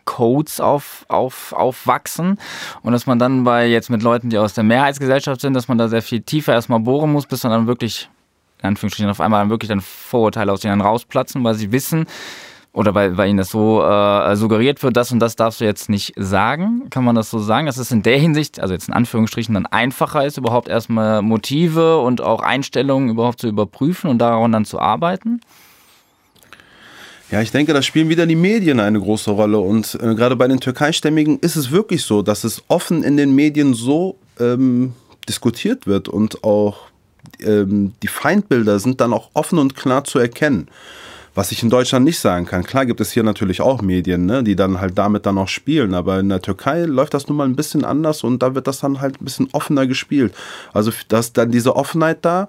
[0.04, 2.38] Codes auf, auf, aufwachsen
[2.82, 5.78] und dass man dann bei jetzt mit Leuten, die aus der Mehrheitsgesellschaft sind, dass man
[5.78, 8.10] da sehr viel tiefer erstmal bohren muss, bis man dann wirklich,
[8.60, 12.06] in Anführungsstrichen, auf einmal dann wirklich dann Vorurteile aus ihnen rausplatzen, weil sie wissen,
[12.74, 15.88] oder weil, weil ihnen das so äh, suggeriert wird, das und das darfst du jetzt
[15.88, 16.90] nicht sagen.
[16.90, 19.66] Kann man das so sagen, dass es in der Hinsicht, also jetzt in Anführungsstrichen, dann
[19.66, 24.80] einfacher ist, überhaupt erstmal Motive und auch Einstellungen überhaupt zu überprüfen und daran dann zu
[24.80, 25.40] arbeiten?
[27.30, 29.58] Ja, ich denke, da spielen wieder die Medien eine große Rolle.
[29.58, 33.36] Und äh, gerade bei den Türkeistämmigen ist es wirklich so, dass es offen in den
[33.36, 34.94] Medien so ähm,
[35.28, 36.88] diskutiert wird und auch
[37.40, 40.68] ähm, die Feindbilder sind dann auch offen und klar zu erkennen.
[41.34, 42.64] Was ich in Deutschland nicht sagen kann.
[42.64, 45.94] Klar gibt es hier natürlich auch Medien, ne, die dann halt damit dann auch spielen,
[45.94, 48.80] aber in der Türkei läuft das nun mal ein bisschen anders und da wird das
[48.80, 50.32] dann halt ein bisschen offener gespielt.
[50.72, 52.48] Also, dass dann diese Offenheit da,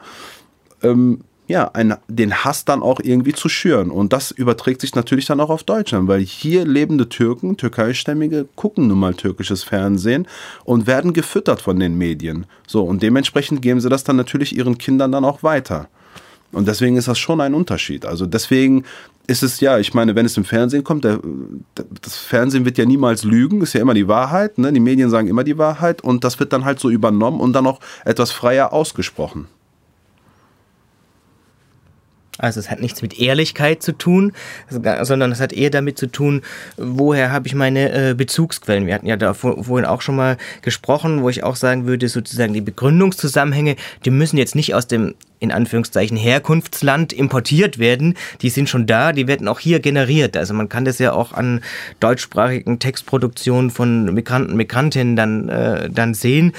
[0.83, 3.91] ähm, ja, ein, den Hass dann auch irgendwie zu schüren.
[3.91, 8.87] Und das überträgt sich natürlich dann auch auf Deutschland, weil hier lebende Türken, türkeistämmige, gucken
[8.87, 10.27] nun mal türkisches Fernsehen
[10.63, 12.45] und werden gefüttert von den Medien.
[12.67, 15.87] So, und dementsprechend geben sie das dann natürlich ihren Kindern dann auch weiter.
[16.55, 18.05] Und deswegen ist das schon ein Unterschied.
[18.05, 18.85] Also deswegen
[19.27, 21.19] ist es ja, ich meine, wenn es im Fernsehen kommt, der,
[22.01, 24.71] das Fernsehen wird ja niemals lügen, ist ja immer die Wahrheit, ne?
[24.71, 27.67] die Medien sagen immer die Wahrheit und das wird dann halt so übernommen und dann
[27.67, 29.47] auch etwas freier ausgesprochen.
[32.37, 34.33] Also es hat nichts mit Ehrlichkeit zu tun,
[34.69, 36.41] sondern es hat eher damit zu tun,
[36.75, 38.87] woher habe ich meine äh, Bezugsquellen.
[38.87, 42.53] Wir hatten ja da vorhin auch schon mal gesprochen, wo ich auch sagen würde, sozusagen
[42.53, 48.69] die Begründungszusammenhänge, die müssen jetzt nicht aus dem in Anführungszeichen Herkunftsland importiert werden, die sind
[48.69, 50.37] schon da, die werden auch hier generiert.
[50.37, 51.61] Also man kann das ja auch an
[51.99, 56.53] deutschsprachigen Textproduktionen von Migranten, Migrantinnen dann, äh, dann sehen.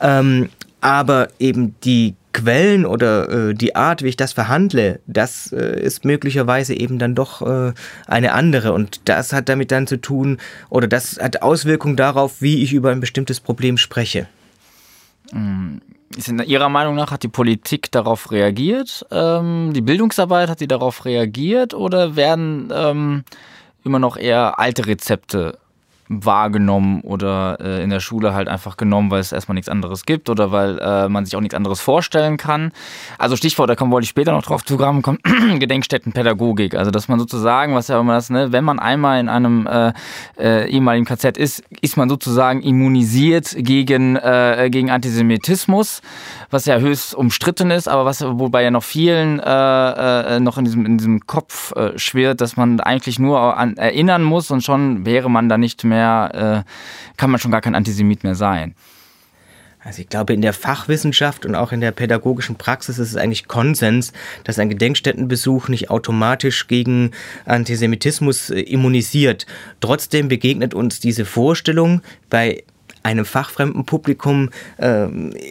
[0.00, 5.80] Ähm, aber eben die Quellen oder äh, die Art, wie ich das verhandle, das äh,
[5.80, 7.72] ist möglicherweise eben dann doch äh,
[8.06, 8.72] eine andere.
[8.72, 10.38] Und das hat damit dann zu tun,
[10.68, 14.28] oder das hat Auswirkungen darauf, wie ich über ein bestimmtes Problem spreche.
[15.32, 15.78] Mm,
[16.16, 19.04] ist in Ihrer Meinung nach, hat die Politik darauf reagiert?
[19.10, 23.24] Ähm, die Bildungsarbeit hat sie darauf reagiert oder werden ähm,
[23.84, 25.58] immer noch eher alte Rezepte
[26.08, 30.30] wahrgenommen oder äh, in der Schule halt einfach genommen, weil es erstmal nichts anderes gibt
[30.30, 32.72] oder weil äh, man sich auch nichts anderes vorstellen kann.
[33.18, 35.20] Also Stichwort, da kommen wollte ich später noch drauf zu kommt
[35.58, 36.74] Gedenkstättenpädagogik.
[36.74, 39.92] Also dass man sozusagen, was ja immer das, ne, wenn man einmal in einem äh,
[40.38, 46.00] äh, ehemaligen KZ ist, ist man sozusagen immunisiert gegen, äh, gegen Antisemitismus,
[46.50, 50.64] was ja höchst umstritten ist, aber was wobei ja noch vielen äh, äh, noch in
[50.64, 55.04] diesem, in diesem Kopf äh, schwirrt, dass man eigentlich nur an erinnern muss und schon
[55.04, 58.74] wäre man da nicht mehr mehr, äh, kann man schon gar kein Antisemit mehr sein.
[59.80, 63.46] Also ich glaube, in der Fachwissenschaft und auch in der pädagogischen Praxis ist es eigentlich
[63.46, 64.12] Konsens,
[64.44, 67.12] dass ein Gedenkstättenbesuch nicht automatisch gegen
[67.44, 69.46] Antisemitismus äh, immunisiert.
[69.80, 72.64] Trotzdem begegnet uns diese Vorstellung bei
[73.08, 75.06] einem fachfremden Publikum äh,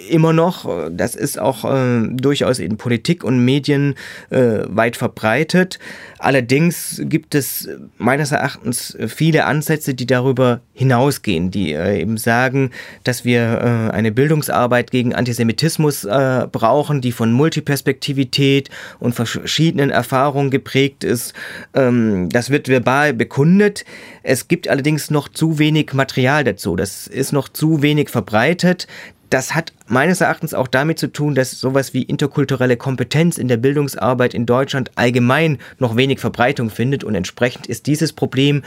[0.09, 0.89] immer noch.
[0.91, 3.95] Das ist auch äh, durchaus in Politik und Medien
[4.29, 5.79] äh, weit verbreitet.
[6.19, 7.67] Allerdings gibt es
[7.97, 12.69] meines Erachtens viele Ansätze, die darüber hinausgehen, die äh, eben sagen,
[13.03, 20.51] dass wir äh, eine Bildungsarbeit gegen Antisemitismus äh, brauchen, die von Multiperspektivität und verschiedenen Erfahrungen
[20.51, 21.33] geprägt ist.
[21.73, 23.83] Ähm, das wird verbal bekundet.
[24.27, 26.75] Es gibt allerdings noch zu wenig Material dazu.
[26.75, 28.87] Das ist noch zu wenig verbreitet
[29.29, 33.57] das hat meines Erachtens auch damit zu tun, dass sowas wie interkulturelle Kompetenz in der
[33.57, 38.63] Bildungsarbeit in Deutschland allgemein noch wenig Verbreitung findet und entsprechend ist dieses Problem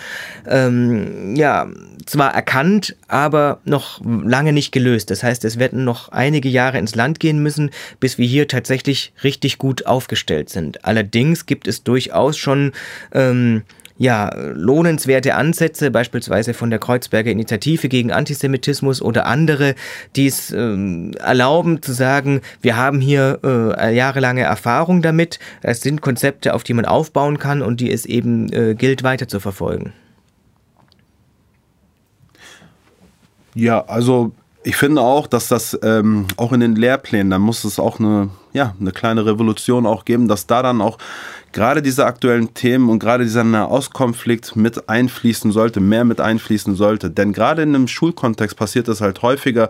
[0.47, 1.69] ähm, ja
[2.05, 5.11] zwar erkannt, aber noch lange nicht gelöst.
[5.11, 9.13] Das heißt, es werden noch einige Jahre ins Land gehen müssen, bis wir hier tatsächlich
[9.25, 10.85] richtig gut aufgestellt sind.
[10.85, 12.73] Allerdings gibt es durchaus schon
[13.13, 13.63] ähm,
[14.01, 19.75] ja, lohnenswerte Ansätze, beispielsweise von der Kreuzberger Initiative gegen Antisemitismus oder andere,
[20.17, 26.01] die es ähm, erlauben zu sagen, wir haben hier äh, jahrelange Erfahrung damit, es sind
[26.01, 29.93] Konzepte, auf die man aufbauen kann und die es eben äh, gilt weiter zu verfolgen.
[33.55, 34.33] Ja, also
[34.63, 38.31] ich finde auch, dass das ähm, auch in den Lehrplänen, da muss es auch eine,
[38.55, 40.97] ja, eine kleine Revolution auch geben, dass da dann auch
[41.53, 47.11] gerade diese aktuellen Themen und gerade dieser Nahostkonflikt mit einfließen sollte, mehr mit einfließen sollte.
[47.11, 49.69] Denn gerade in einem Schulkontext passiert es halt häufiger,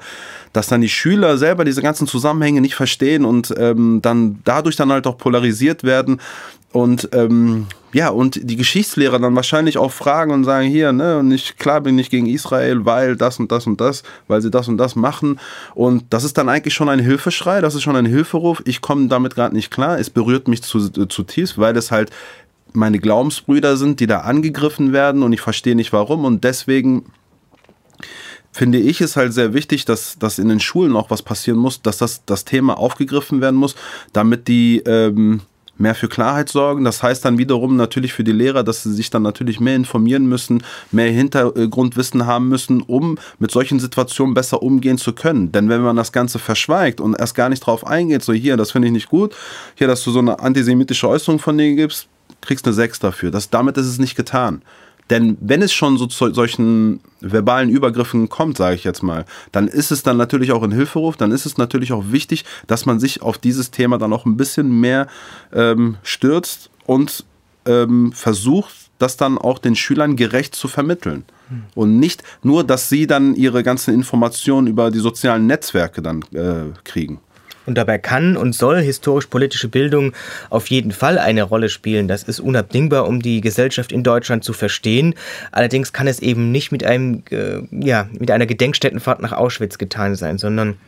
[0.53, 4.93] dass dann die Schüler selber diese ganzen Zusammenhänge nicht verstehen und ähm, dann dadurch dann
[4.93, 6.21] halt auch polarisiert werden
[6.73, 11.33] und ähm, ja, und die Geschichtslehrer dann wahrscheinlich auch fragen und sagen, hier, ne, und
[11.33, 14.69] ich, klar bin ich gegen Israel, weil das und das und das, weil sie das
[14.69, 15.41] und das machen.
[15.75, 18.63] Und das ist dann eigentlich schon ein Hilfeschrei, das ist schon ein Hilferuf.
[18.65, 19.99] Ich komme damit gerade nicht klar.
[19.99, 22.11] Es berührt mich zu, zutiefst, weil es halt
[22.73, 26.25] meine Glaubensbrüder sind, die da angegriffen werden und ich verstehe nicht warum.
[26.25, 27.07] Und deswegen
[28.53, 31.83] finde ich es halt sehr wichtig, dass, dass in den Schulen auch was passieren muss,
[31.83, 33.75] dass das, das Thema aufgegriffen werden muss,
[34.13, 35.41] damit die, ähm,
[35.81, 36.85] mehr für Klarheit sorgen.
[36.85, 40.27] Das heißt dann wiederum natürlich für die Lehrer, dass sie sich dann natürlich mehr informieren
[40.27, 40.63] müssen,
[40.93, 45.53] mehr Hintergrundwissen haben müssen, um mit solchen Situationen besser umgehen zu können.
[45.53, 48.73] Denn wenn man das Ganze verschweigt und erst gar nicht drauf eingeht, so hier, das
[48.73, 49.35] finde ich nicht gut,
[49.75, 52.09] hier, dass du so eine antisemitische Äußerung von dir gibst,
[52.41, 53.31] kriegst eine 6 dafür.
[53.31, 54.63] Das, damit ist es nicht getan.
[55.11, 59.67] Denn wenn es schon so zu solchen verbalen Übergriffen kommt, sage ich jetzt mal, dann
[59.69, 63.01] ist es dann natürlich auch ein Hilferuf, dann ist es natürlich auch wichtig, dass man
[63.01, 65.09] sich auf dieses Thema dann auch ein bisschen mehr
[65.53, 67.25] ähm, stürzt und
[67.67, 71.25] ähm, versucht, das dann auch den Schülern gerecht zu vermitteln.
[71.49, 71.63] Hm.
[71.75, 76.73] Und nicht nur, dass sie dann ihre ganzen Informationen über die sozialen Netzwerke dann äh,
[76.85, 77.21] kriegen.
[77.67, 80.13] Und dabei kann und soll historisch-politische Bildung
[80.49, 82.09] auf jeden Fall eine Rolle spielen.
[82.09, 85.15] Das ist unabdingbar, um die Gesellschaft in Deutschland zu verstehen.
[85.53, 90.17] Allerdings kann es eben nicht mit einem, äh, ja, mit einer Gedenkstättenfahrt nach Auschwitz getan
[90.17, 90.79] sein, sondern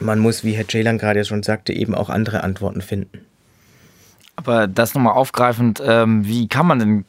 [0.00, 3.20] man muss, wie Herr Ceylan gerade schon sagte, eben auch andere Antworten finden.
[4.36, 7.04] Aber das nochmal aufgreifend, ähm, wie kann man denn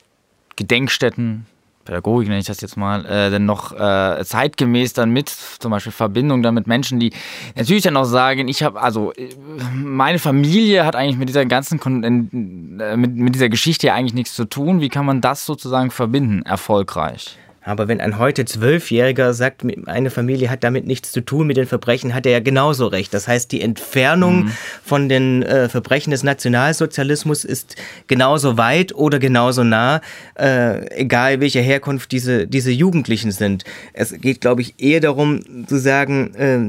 [0.56, 1.46] Gedenkstätten
[1.86, 5.92] Pädagogik nenne ich das jetzt mal, äh, denn noch äh, zeitgemäß dann mit zum Beispiel
[5.92, 7.14] Verbindung dann mit Menschen, die
[7.56, 9.30] natürlich dann auch sagen, ich habe, also äh,
[9.74, 14.46] meine Familie hat eigentlich mit dieser ganzen, äh, mit, mit dieser Geschichte eigentlich nichts zu
[14.46, 14.82] tun.
[14.82, 17.38] Wie kann man das sozusagen verbinden, erfolgreich?
[17.66, 21.66] Aber wenn ein heute Zwölfjähriger sagt, eine Familie hat damit nichts zu tun mit den
[21.66, 23.12] Verbrechen, hat er ja genauso recht.
[23.12, 24.52] Das heißt, die Entfernung mhm.
[24.84, 27.76] von den äh, Verbrechen des Nationalsozialismus ist
[28.06, 30.02] genauso weit oder genauso nah,
[30.38, 33.64] äh, egal welche Herkunft diese, diese Jugendlichen sind.
[33.94, 36.60] Es geht, glaube ich, eher darum zu sagen, äh,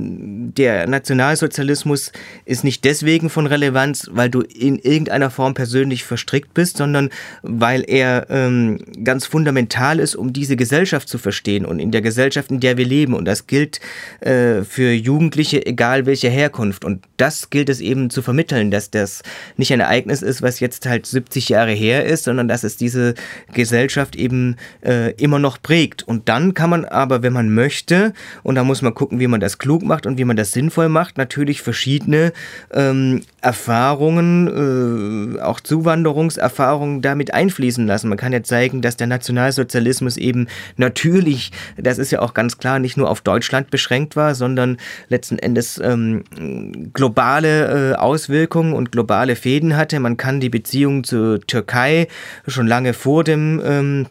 [0.56, 2.10] der Nationalsozialismus
[2.46, 7.10] ist nicht deswegen von Relevanz, weil du in irgendeiner Form persönlich verstrickt bist, sondern
[7.42, 12.00] weil er ähm, ganz fundamental ist, um diese Gesellschaft Gesellschaft zu verstehen und in der
[12.00, 13.14] Gesellschaft, in der wir leben.
[13.14, 13.80] Und das gilt
[14.20, 16.84] äh, für Jugendliche, egal welche Herkunft.
[16.84, 19.22] Und das gilt es eben zu vermitteln, dass das
[19.56, 23.14] nicht ein Ereignis ist, was jetzt halt 70 Jahre her ist, sondern dass es diese
[23.52, 26.04] Gesellschaft eben äh, immer noch prägt.
[26.06, 28.12] Und dann kann man aber, wenn man möchte,
[28.44, 30.88] und da muss man gucken, wie man das klug macht und wie man das sinnvoll
[30.88, 32.32] macht, natürlich verschiedene
[32.72, 38.08] ähm, Erfahrungen, äh, auch Zuwanderungserfahrungen damit einfließen lassen.
[38.08, 40.46] Man kann ja zeigen, dass der Nationalsozialismus eben
[40.76, 44.76] natürlich, das ist ja auch ganz klar, nicht nur auf Deutschland beschränkt war, sondern
[45.08, 46.24] letzten Endes ähm,
[46.92, 50.00] globale äh, Auswirkungen und globale Fäden hatte.
[50.00, 52.08] Man kann die Beziehung zur Türkei
[52.46, 54.06] schon lange vor dem ähm,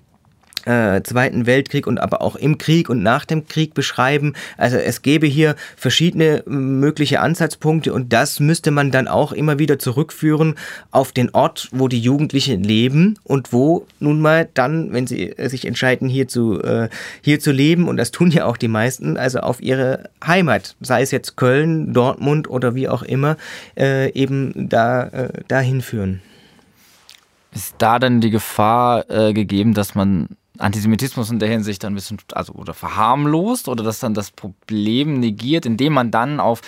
[0.65, 4.33] äh, Zweiten Weltkrieg und aber auch im Krieg und nach dem Krieg beschreiben.
[4.57, 9.79] Also es gäbe hier verschiedene mögliche Ansatzpunkte und das müsste man dann auch immer wieder
[9.79, 10.55] zurückführen
[10.91, 15.65] auf den Ort, wo die Jugendlichen leben und wo nun mal dann, wenn sie sich
[15.65, 16.89] entscheiden, hier zu, äh,
[17.21, 21.01] hier zu leben, und das tun ja auch die meisten, also auf ihre Heimat, sei
[21.01, 23.37] es jetzt Köln, Dortmund oder wie auch immer,
[23.77, 26.21] äh, eben da, äh, dahin führen.
[27.53, 31.95] Ist da denn die Gefahr äh, gegeben, dass man Antisemitismus in der Hinsicht dann ein
[31.95, 36.61] bisschen, also oder verharmlost oder dass dann das Problem negiert, indem man dann auf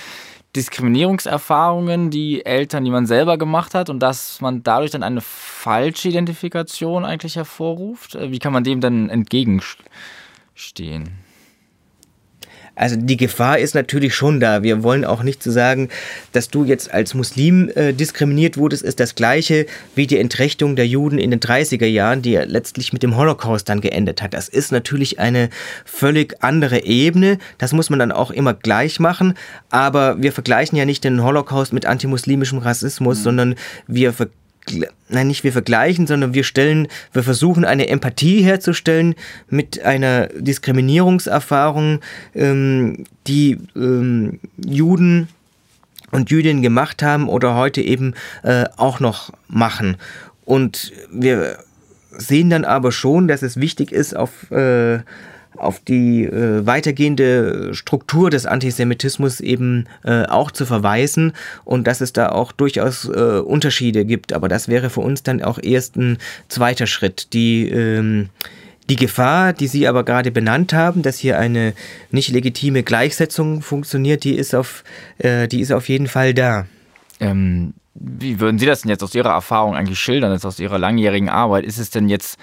[0.56, 6.10] Diskriminierungserfahrungen, die Eltern, die man selber gemacht hat und dass man dadurch dann eine falsche
[6.10, 8.16] Identifikation eigentlich hervorruft?
[8.16, 11.27] Äh, wie kann man dem dann entgegenstehen?
[12.78, 14.64] Also die Gefahr ist natürlich schon da.
[14.64, 15.90] Wir wollen auch nicht zu so sagen,
[16.32, 20.88] dass du jetzt als Muslim äh, diskriminiert wurdest, ist das gleiche wie die Entrechtung der
[20.88, 24.34] Juden in den 30er Jahren, die ja letztlich mit dem Holocaust dann geendet hat.
[24.34, 25.50] Das ist natürlich eine
[25.86, 27.40] völlig andere Ebene.
[27.58, 29.34] Das muss man dann auch immer gleich machen.
[29.72, 33.24] Aber wir vergleichen ja nicht den Holocaust mit antimuslimischem Rassismus, mhm.
[33.24, 33.56] sondern
[33.88, 34.47] wir vergleichen
[35.10, 39.16] nein, nicht wir vergleichen, sondern wir stellen, wir versuchen eine Empathie herzustellen
[39.50, 42.00] mit einer Diskriminierungserfahrung,
[42.36, 45.28] ähm, die ähm, Juden
[46.12, 49.98] und Jüdinnen gemacht haben oder heute eben äh, auch noch machen.
[50.46, 51.58] Und wir
[52.12, 55.00] sehen dann aber schon, dass es wichtig ist, auf äh,
[55.58, 61.34] auf die äh, weitergehende Struktur des Antisemitismus eben äh, auch zu verweisen
[61.66, 64.34] und dass es da auch durchaus äh, Unterschiede gibt.
[64.34, 66.18] Aber das wäre für uns dann auch erst ein
[66.48, 67.34] zweiter Schritt.
[67.34, 68.30] Die, ähm,
[68.90, 71.74] die Gefahr, die Sie aber gerade benannt haben, dass hier eine
[72.12, 74.84] nicht legitime Gleichsetzung funktioniert, die ist auf,
[75.18, 76.66] äh, die ist auf jeden Fall da.
[77.20, 80.78] Ähm, wie würden Sie das denn jetzt aus Ihrer Erfahrung eigentlich schildern, jetzt aus Ihrer
[80.78, 81.66] langjährigen Arbeit?
[81.66, 82.38] Ist es denn jetzt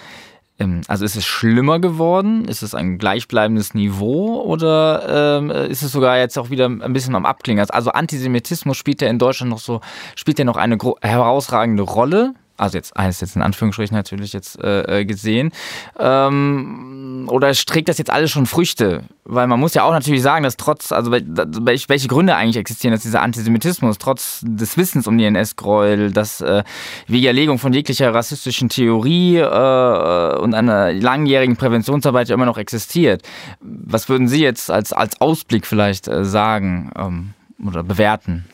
[0.86, 2.44] also ist es schlimmer geworden?
[2.44, 7.16] Ist es ein gleichbleibendes Niveau oder ähm, ist es sogar jetzt auch wieder ein bisschen
[7.16, 7.68] am Abklingen?
[7.70, 9.80] Also Antisemitismus spielt ja in Deutschland noch so,
[10.14, 15.00] spielt ja noch eine herausragende Rolle also jetzt eines jetzt in Anführungsstrichen natürlich jetzt äh,
[15.00, 15.52] äh, gesehen,
[15.98, 19.04] ähm, oder trägt das jetzt alles schon Früchte?
[19.24, 23.02] Weil man muss ja auch natürlich sagen, dass trotz, also welche Gründe eigentlich existieren, dass
[23.02, 26.62] dieser Antisemitismus trotz des Wissens um die NS-Gräuel, dass äh,
[27.06, 33.22] Widerlegung von jeglicher rassistischen Theorie äh, und einer langjährigen Präventionsarbeit ja immer noch existiert.
[33.60, 37.30] Was würden Sie jetzt als, als Ausblick vielleicht äh, sagen ähm,
[37.66, 38.44] oder bewerten?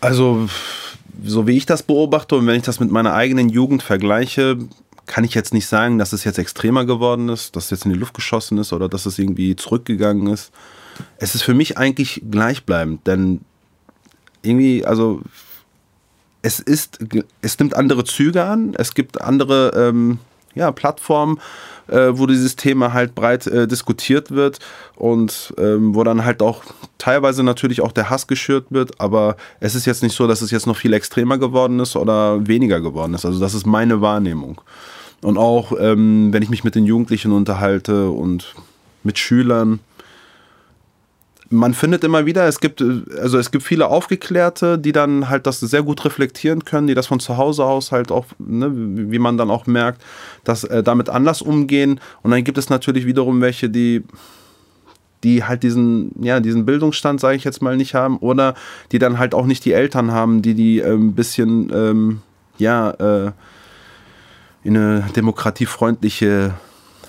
[0.00, 0.48] Also
[1.22, 4.58] so wie ich das beobachte und wenn ich das mit meiner eigenen Jugend vergleiche,
[5.06, 7.92] kann ich jetzt nicht sagen, dass es jetzt extremer geworden ist, dass es jetzt in
[7.92, 10.50] die Luft geschossen ist oder dass es irgendwie zurückgegangen ist.
[11.18, 13.40] Es ist für mich eigentlich gleichbleibend, denn
[14.42, 15.22] irgendwie, also
[16.42, 16.98] es ist,
[17.42, 20.18] es nimmt andere Züge an, es gibt andere ähm,
[20.54, 21.40] ja, Plattformen,
[21.88, 24.58] äh, wo dieses Thema halt breit äh, diskutiert wird
[24.96, 26.62] und ähm, wo dann halt auch
[26.98, 30.50] teilweise natürlich auch der Hass geschürt wird, aber es ist jetzt nicht so, dass es
[30.50, 33.24] jetzt noch viel extremer geworden ist oder weniger geworden ist.
[33.24, 34.60] Also das ist meine Wahrnehmung.
[35.22, 38.54] Und auch ähm, wenn ich mich mit den Jugendlichen unterhalte und
[39.02, 39.80] mit Schülern,
[41.54, 45.60] man findet immer wieder, es gibt, also es gibt viele Aufgeklärte, die dann halt das
[45.60, 49.38] sehr gut reflektieren können, die das von zu Hause aus halt auch, ne, wie man
[49.38, 50.02] dann auch merkt,
[50.42, 52.00] dass äh, damit anders umgehen.
[52.22, 54.02] Und dann gibt es natürlich wiederum welche, die
[55.22, 58.54] die halt diesen, ja, diesen Bildungsstand, sage ich jetzt mal, nicht haben oder
[58.92, 62.20] die dann halt auch nicht die Eltern haben, die die ein ähm, bisschen, ähm,
[62.58, 63.32] ja, äh,
[64.64, 66.52] in eine demokratiefreundliche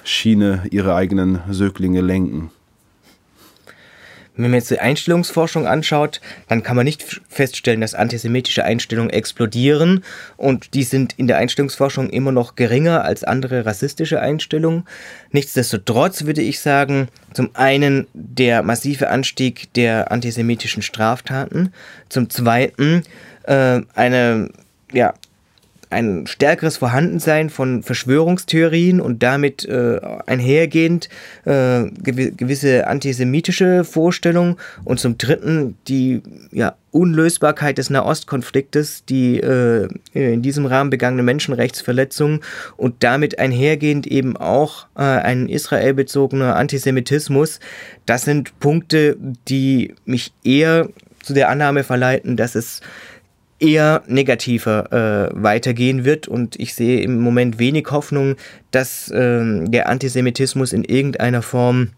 [0.05, 2.51] Schiene ihre eigenen Söglinge lenken.
[4.37, 10.03] Wenn man jetzt die Einstellungsforschung anschaut, dann kann man nicht feststellen, dass antisemitische Einstellungen explodieren
[10.37, 14.85] und die sind in der Einstellungsforschung immer noch geringer als andere rassistische Einstellungen.
[15.31, 21.73] Nichtsdestotrotz würde ich sagen, zum einen der massive Anstieg der antisemitischen Straftaten,
[22.09, 23.03] zum zweiten
[23.43, 24.49] äh, eine
[24.91, 25.13] ja,
[25.89, 31.09] ein stärkeres Vorhandensein von Verschwörungstheorien und damit äh, einhergehend
[31.45, 36.21] äh, gewisse antisemitische Vorstellungen und zum Dritten die
[36.51, 42.39] ja, Unlösbarkeit des Nahostkonfliktes, die äh, in diesem Rahmen begangene Menschenrechtsverletzungen
[42.77, 47.59] und damit einhergehend eben auch äh, ein israelbezogener Antisemitismus.
[48.05, 49.17] Das sind Punkte,
[49.47, 50.87] die mich eher
[51.21, 52.81] zu der Annahme verleiten, dass es
[53.59, 58.35] eher negativer äh, weitergehen wird und ich sehe im Moment wenig Hoffnung,
[58.71, 61.91] dass äh, der Antisemitismus in irgendeiner Form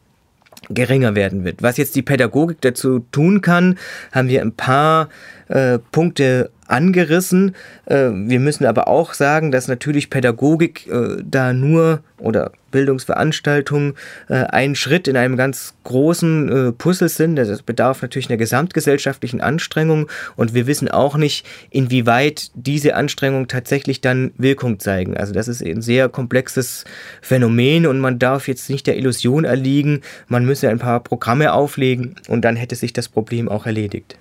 [0.69, 1.61] geringer werden wird.
[1.61, 3.77] Was jetzt die Pädagogik dazu tun kann,
[4.11, 5.09] haben wir ein paar
[5.47, 7.55] äh, Punkte angerissen.
[7.85, 13.93] Äh, wir müssen aber auch sagen, dass natürlich Pädagogik äh, da nur oder Bildungsveranstaltungen
[14.27, 17.35] äh, ein Schritt in einem ganz großen Puzzle sind.
[17.37, 24.01] Das bedarf natürlich einer gesamtgesellschaftlichen Anstrengung und wir wissen auch nicht, inwieweit diese Anstrengungen tatsächlich
[24.01, 25.15] dann Wirkung zeigen.
[25.15, 26.83] Also das ist ein sehr komplexes
[27.21, 32.15] Phänomen und man darf jetzt nicht der Illusion erliegen, man müsse ein paar Programme auflegen
[32.27, 34.17] und dann hätte sich das Problem auch erledigt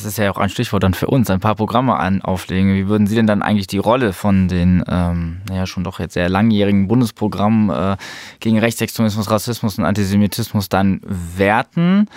[0.00, 2.74] das ist ja auch ein Stichwort dann für uns, ein paar Programme an, auflegen.
[2.74, 6.14] Wie würden Sie denn dann eigentlich die Rolle von den, ähm, naja, schon doch jetzt
[6.14, 7.96] sehr langjährigen Bundesprogrammen äh,
[8.40, 12.08] gegen Rechtsextremismus, Rassismus und Antisemitismus dann werten?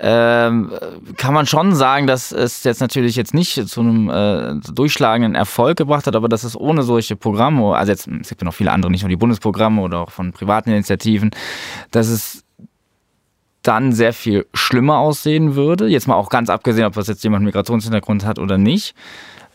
[0.00, 0.72] Ähm,
[1.16, 5.78] kann man schon sagen, dass es jetzt natürlich jetzt nicht zu einem äh, durchschlagenden Erfolg
[5.78, 8.72] gebracht hat, aber dass es ohne solche Programme, also jetzt, es gibt ja noch viele
[8.72, 11.30] andere, nicht nur die Bundesprogramme oder auch von privaten Initiativen,
[11.90, 12.43] dass es
[13.64, 15.88] dann sehr viel schlimmer aussehen würde.
[15.88, 18.94] Jetzt mal auch ganz abgesehen, ob das jetzt jemand Migrationshintergrund hat oder nicht.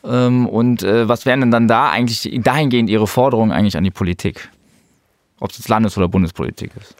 [0.03, 3.91] Ähm, und äh, was wären denn dann da eigentlich dahingehend Ihre Forderungen eigentlich an die
[3.91, 4.49] Politik?
[5.39, 6.95] Ob es jetzt Landes- oder Bundespolitik ist?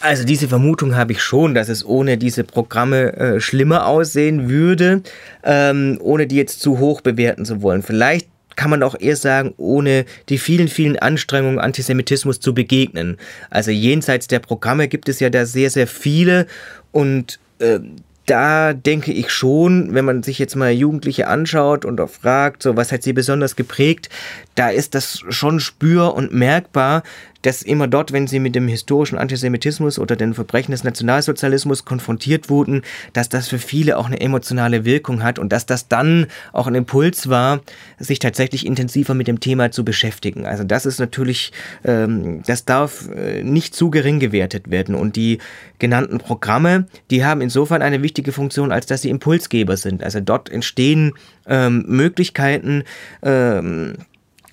[0.00, 5.02] Also diese Vermutung habe ich schon, dass es ohne diese Programme äh, schlimmer aussehen würde,
[5.42, 7.82] ähm, ohne die jetzt zu hoch bewerten zu wollen.
[7.82, 8.28] Vielleicht
[8.58, 13.16] kann man auch eher sagen, ohne die vielen, vielen Anstrengungen, Antisemitismus zu begegnen.
[13.50, 16.48] Also jenseits der Programme gibt es ja da sehr, sehr viele
[16.90, 17.78] und äh,
[18.26, 22.76] da denke ich schon, wenn man sich jetzt mal Jugendliche anschaut und auch fragt, so
[22.76, 24.10] was hat sie besonders geprägt,
[24.56, 27.04] da ist das schon spür und merkbar,
[27.42, 32.50] dass immer dort, wenn sie mit dem historischen Antisemitismus oder den Verbrechen des Nationalsozialismus konfrontiert
[32.50, 32.82] wurden,
[33.12, 36.74] dass das für viele auch eine emotionale Wirkung hat und dass das dann auch ein
[36.74, 37.60] Impuls war,
[37.98, 40.46] sich tatsächlich intensiver mit dem Thema zu beschäftigen.
[40.46, 41.52] Also das ist natürlich,
[41.84, 44.94] ähm, das darf äh, nicht zu gering gewertet werden.
[44.94, 45.38] Und die
[45.78, 50.02] genannten Programme, die haben insofern eine wichtige Funktion, als dass sie Impulsgeber sind.
[50.02, 51.12] Also dort entstehen
[51.46, 52.84] ähm, Möglichkeiten,
[53.22, 53.94] ähm,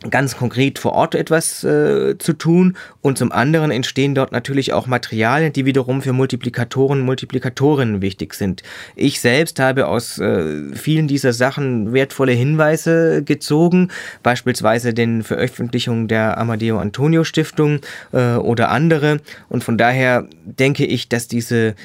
[0.09, 4.87] ganz konkret vor Ort etwas äh, zu tun und zum anderen entstehen dort natürlich auch
[4.87, 8.63] Materialien, die wiederum für Multiplikatoren und Multiplikatorinnen wichtig sind.
[8.95, 13.89] Ich selbst habe aus äh, vielen dieser Sachen wertvolle Hinweise gezogen,
[14.23, 17.79] beispielsweise den Veröffentlichungen der Amadeo Antonio Stiftung
[18.11, 21.75] äh, oder andere und von daher denke ich, dass diese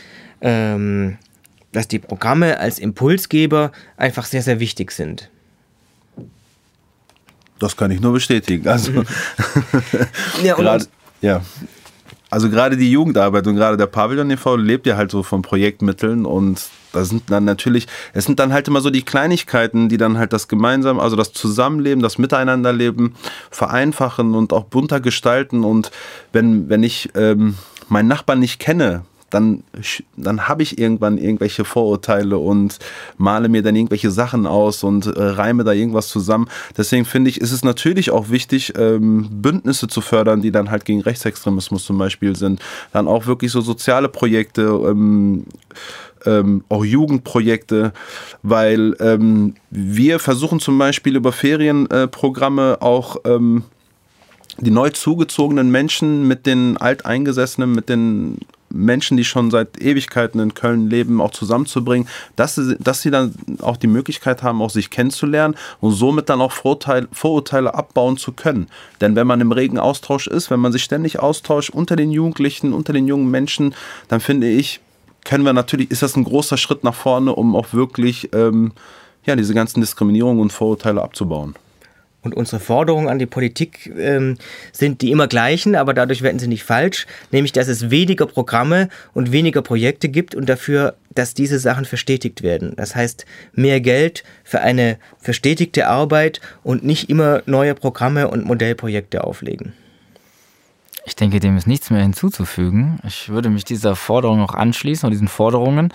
[0.40, 1.18] ähm,
[1.72, 5.30] dass die Programme als Impulsgeber einfach sehr, sehr wichtig sind.
[7.60, 8.66] Das kann ich nur bestätigen.
[8.66, 8.90] Also,
[10.42, 10.86] ja, grade,
[11.20, 11.42] ja.
[12.30, 14.56] also gerade die Jugendarbeit und gerade der Pavillon e.V.
[14.56, 18.66] lebt ja halt so von Projektmitteln und da sind dann natürlich, es sind dann halt
[18.66, 23.14] immer so die Kleinigkeiten, die dann halt das gemeinsam, also das Zusammenleben, das Miteinanderleben
[23.50, 25.62] vereinfachen und auch bunter gestalten.
[25.62, 25.92] Und
[26.32, 27.56] wenn, wenn ich ähm,
[27.88, 29.62] meinen Nachbarn nicht kenne, dann,
[30.16, 32.78] dann habe ich irgendwann irgendwelche Vorurteile und
[33.16, 36.48] male mir dann irgendwelche Sachen aus und äh, reime da irgendwas zusammen.
[36.76, 40.84] Deswegen finde ich, ist es natürlich auch wichtig, ähm, Bündnisse zu fördern, die dann halt
[40.84, 42.60] gegen Rechtsextremismus zum Beispiel sind.
[42.92, 45.44] Dann auch wirklich so soziale Projekte, ähm,
[46.26, 47.92] ähm, auch Jugendprojekte,
[48.42, 53.64] weil ähm, wir versuchen zum Beispiel über Ferienprogramme äh, auch ähm,
[54.58, 58.38] die neu zugezogenen Menschen mit den Alteingesessenen, mit den
[58.72, 63.34] Menschen, die schon seit Ewigkeiten in Köln leben, auch zusammenzubringen, dass sie, dass sie dann
[63.60, 68.32] auch die Möglichkeit haben, auch sich kennenzulernen und somit dann auch Vorurteile, Vorurteile abbauen zu
[68.32, 68.68] können.
[69.00, 72.72] Denn wenn man im regen Austausch ist, wenn man sich ständig austauscht unter den Jugendlichen,
[72.72, 73.74] unter den jungen Menschen,
[74.08, 74.80] dann finde ich,
[75.24, 78.72] können wir natürlich, ist das ein großer Schritt nach vorne, um auch wirklich ähm,
[79.24, 81.54] ja, diese ganzen Diskriminierungen und Vorurteile abzubauen.
[82.22, 84.36] Und unsere Forderungen an die Politik ähm,
[84.72, 88.88] sind die immer gleichen, aber dadurch werden sie nicht falsch, nämlich dass es weniger Programme
[89.14, 92.74] und weniger Projekte gibt und dafür, dass diese Sachen verstetigt werden.
[92.76, 99.24] Das heißt, mehr Geld für eine verstetigte Arbeit und nicht immer neue Programme und Modellprojekte
[99.24, 99.72] auflegen.
[101.06, 102.98] Ich denke, dem ist nichts mehr hinzuzufügen.
[103.06, 105.92] Ich würde mich dieser Forderung noch anschließen und diesen Forderungen.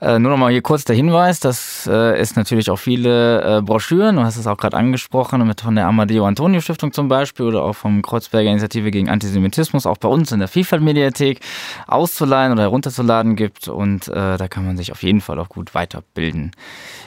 [0.00, 3.62] Äh, nur noch mal hier kurz der Hinweis, dass äh, es natürlich auch viele äh,
[3.62, 7.46] Broschüren, du hast es auch gerade angesprochen, mit von der Amadeo Antonio Stiftung zum Beispiel
[7.46, 11.40] oder auch vom Kreuzberger Initiative gegen Antisemitismus, auch bei uns in der Vielfalt-Mediathek
[11.86, 13.68] auszuleihen oder herunterzuladen gibt.
[13.68, 16.50] Und äh, da kann man sich auf jeden Fall auch gut weiterbilden.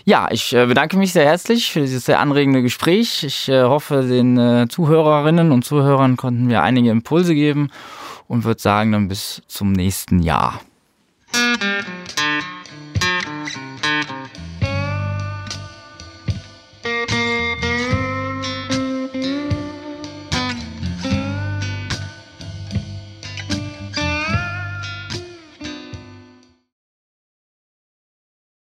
[0.05, 3.23] Ja, ich äh, bedanke mich sehr herzlich für dieses sehr anregende Gespräch.
[3.23, 7.71] Ich äh, hoffe, den äh, Zuhörerinnen und Zuhörern konnten wir einige Impulse geben
[8.27, 10.61] und würde sagen, dann bis zum nächsten Jahr.